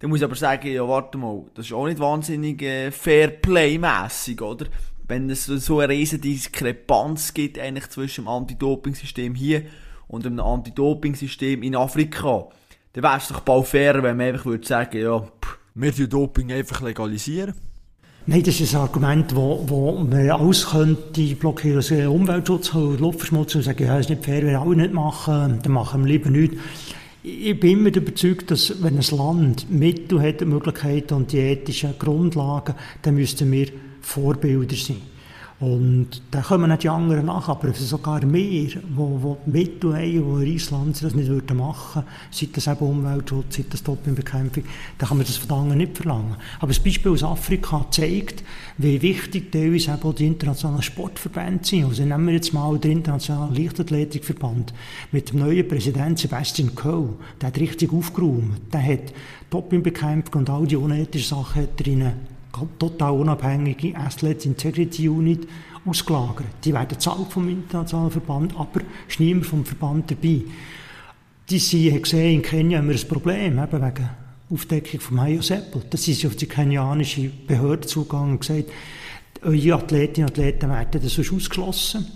[0.00, 4.42] Dann muss ich aber sagen, ja, warte mal, das ist auch nicht wahnsinnig äh, Fairplay-mässig,
[4.42, 4.66] oder?
[5.06, 9.62] Wenn es so eine riesige Diskrepanz gibt eigentlich zwischen dem Anti-Doping-System hier
[10.08, 12.48] und dem Anti-Doping-System in Afrika,
[12.92, 16.08] dann wäre es doch bald fair, wenn man einfach würde sagen, ja, pff, wir dürfen
[16.08, 17.54] Doping einfach legalisieren.
[18.28, 23.60] Nein, das ist ein Argument, wo, wo man alles könnte blockieren, also Umweltschutz und Luftverschmutzung,
[23.60, 26.30] und sagen, ja, das ist nicht fair, wir alle nicht machen, dann machen wir lieber
[26.30, 26.56] nichts.
[27.22, 32.74] Ich bin immer überzeugt, dass wenn ein Land Mittel hat, Möglichkeiten und die ethischen Grundlagen,
[33.02, 33.68] dann müssten wir
[34.00, 35.02] Vorbilder sein.
[35.58, 40.50] Und da kommen nicht die anderen nach, aber sogar wir, wo, wo Mittel haben, die
[40.50, 44.64] in Island das nicht machen würden, sei das eben Umweltschutz, sei das Dopingbekämpfung,
[44.98, 46.36] dann kann man das von anderen nicht verlangen.
[46.58, 48.44] Aber das Beispiel aus Afrika zeigt,
[48.76, 51.86] wie wichtig teilweise eben die internationalen Sportverbände sind.
[51.86, 54.74] Also nehmen wir jetzt mal den Internationalen Leichtathletikverband
[55.10, 57.14] mit dem neuen Präsidenten Sebastian Coe.
[57.40, 58.60] Der hat richtig aufgeräumt.
[58.74, 59.14] Der hat
[59.48, 62.12] Dopingbekämpfung und all die unethischen Sachen in
[62.78, 65.48] total unabhängige Athletes Integrity Unit
[65.84, 66.46] ausgelagert.
[66.64, 70.42] Die werden bezahlt vom internationalen Verband, aber ist niemand vom Verband dabei.
[71.48, 74.10] Die sie haben gesehen, in Kenia haben wir ein Problem, eben wegen
[74.50, 75.82] Aufdeckung vom Hayo Seppel.
[75.94, 78.70] Sind sie auf die kenianische Behörde zugegangen und gesagt,
[79.42, 82.06] eure Athletinnen und Athleten werden das sonst ausgeschlossen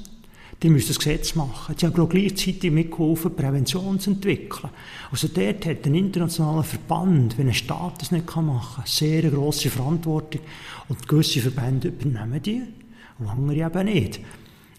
[0.62, 1.74] die müssen das Gesetz machen.
[1.78, 4.70] Sie haben auch gleichzeitig mitgeholfen, Prävention zu entwickeln.
[5.10, 9.70] Also dort hat ein internationaler Verband, wenn ein Staat das nicht machen kann, sehr grosse
[9.70, 10.42] Verantwortung.
[10.88, 12.62] Und gewisse Verbände übernehmen die,
[13.18, 14.20] und andere eben nicht.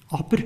[0.10, 0.38] Aber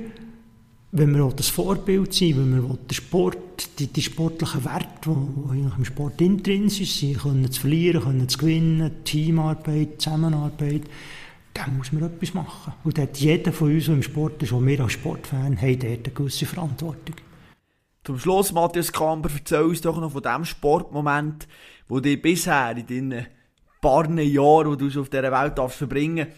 [0.92, 5.70] wenn wir das Vorbild sind, wenn wir den Sport, die, die sportlichen Werte, die, die
[5.76, 10.82] im Sport intrinsisch sind, können zu verlieren, können zu gewinnen, Teamarbeit, Zusammenarbeit,
[11.56, 12.74] dann muss man etwas machen.
[12.84, 16.14] Und hat jeder von uns, im Sport ist, und wir als Sportfan, haben dort eine
[16.14, 17.16] gewisse Verantwortung.
[18.04, 21.48] Zum Schluss, Matthias Kamper, erzähl uns doch noch von dem Sportmoment,
[21.88, 23.26] wo dich bisher in deinen
[23.80, 26.28] paar Jahren, die du auf dieser Welt darfst verbringen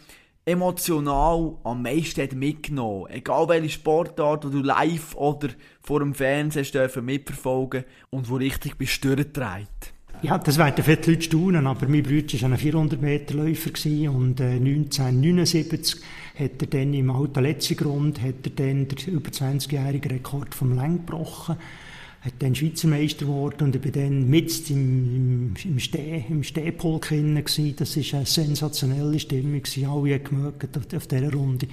[0.48, 3.10] emotional am meisten hat mitgenommen.
[3.10, 5.48] Egal welche Sportart, die du live oder
[5.82, 9.92] vor dem Fernsehen mitverfolgen und wo richtig bist trägt.
[10.20, 16.00] Ja, das werden viele Leute staunen, aber mein Bruder war ein 400-Meter-Läufer und äh, 1979
[16.36, 20.98] hat er dann im alten Letzigrund hat er dann den über 20-jährigen Rekord vom Länge
[20.98, 21.56] gebrochen,
[22.22, 26.42] hat dann Schweizer Meister geworden und ich war dann mit im, im, im, Steh, im
[26.42, 27.76] Stehpulk gewesen.
[27.76, 31.68] Das war eine sensationelle Stimmung, alle haben auf, auf dieser Runde.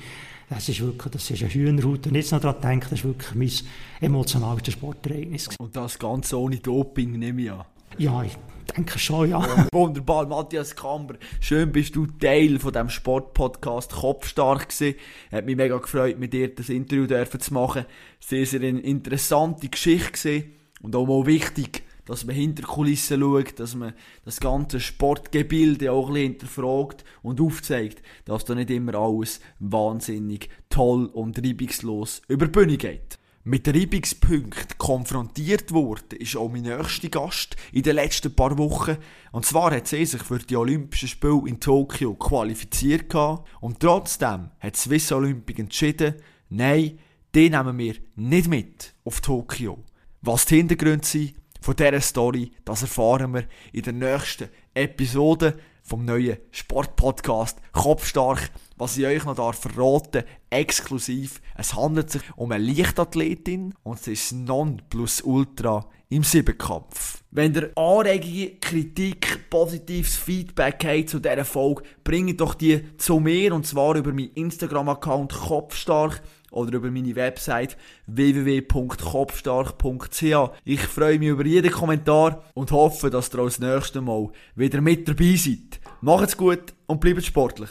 [0.50, 2.06] Das ist wirklich, das ist eine Hühnerhaut.
[2.06, 5.50] Und jetzt noch daran denke, das ist wirklich mein emotionalstes Sportereignis.
[5.58, 7.66] Und das Ganze ohne Doping, nehme ich an.
[7.98, 8.38] Ja, ich
[8.76, 9.68] denke schon, ja.
[9.74, 11.16] Wunderbar, Matthias Kamber.
[11.40, 14.96] Schön bist du Teil von dem Sportpodcast Kopfstark gewesen.
[15.32, 17.86] Hat mich mega gefreut, mit dir das Interview dürfen zu machen.
[18.20, 20.52] Sehr, sehr eine interessante Geschichte gewesen.
[20.82, 23.94] Und auch mal wichtig, dass man hinter Kulissen schaut, dass man
[24.26, 30.50] das ganze Sportgebilde auch ein bisschen hinterfragt und aufzeigt, dass da nicht immer alles wahnsinnig
[30.70, 33.20] toll und reibungslos über die Bühne geht.
[33.48, 38.98] Mit Reibungspunkten konfrontiert wurde, ist auch mein nächster Gast in den letzten paar Wochen.
[39.34, 43.14] Und zwar hat sie sich für die Olympischen Spiele in Tokio qualifiziert
[43.62, 46.16] und trotzdem hat Swiss Olympic entschieden,
[46.50, 46.98] nein,
[47.36, 49.84] die nehmen wir nicht mit auf Tokio.
[50.24, 56.04] Was die Hintergründe sind von dieser Story, das erfahren wir in der nächsten Episode vom
[56.04, 58.50] neuen Sportpodcast Kopfstark.
[58.76, 64.14] Was ich euch noch darf verraten, exklusiv, es handelt sich um eine Leichtathletin und sie
[64.14, 67.24] ist Non plus Ultra im Siebenkampf.
[67.32, 73.54] Wenn ihr Anregungen, Kritik, positives Feedback habt zu dieser Folge, bringt doch die zu mir
[73.54, 76.22] und zwar über meinen Instagram-Account Kopfstark
[76.56, 77.78] oder über meine Website
[78.08, 80.52] www.kopfstark.ch.
[80.64, 84.82] Ich freue mich über jeden Kommentar und hoffe, dass ihr auch das nächste Mal wieder
[84.82, 85.80] mit dabei seid.
[86.02, 87.70] Macht's gut und bleibt sportlich.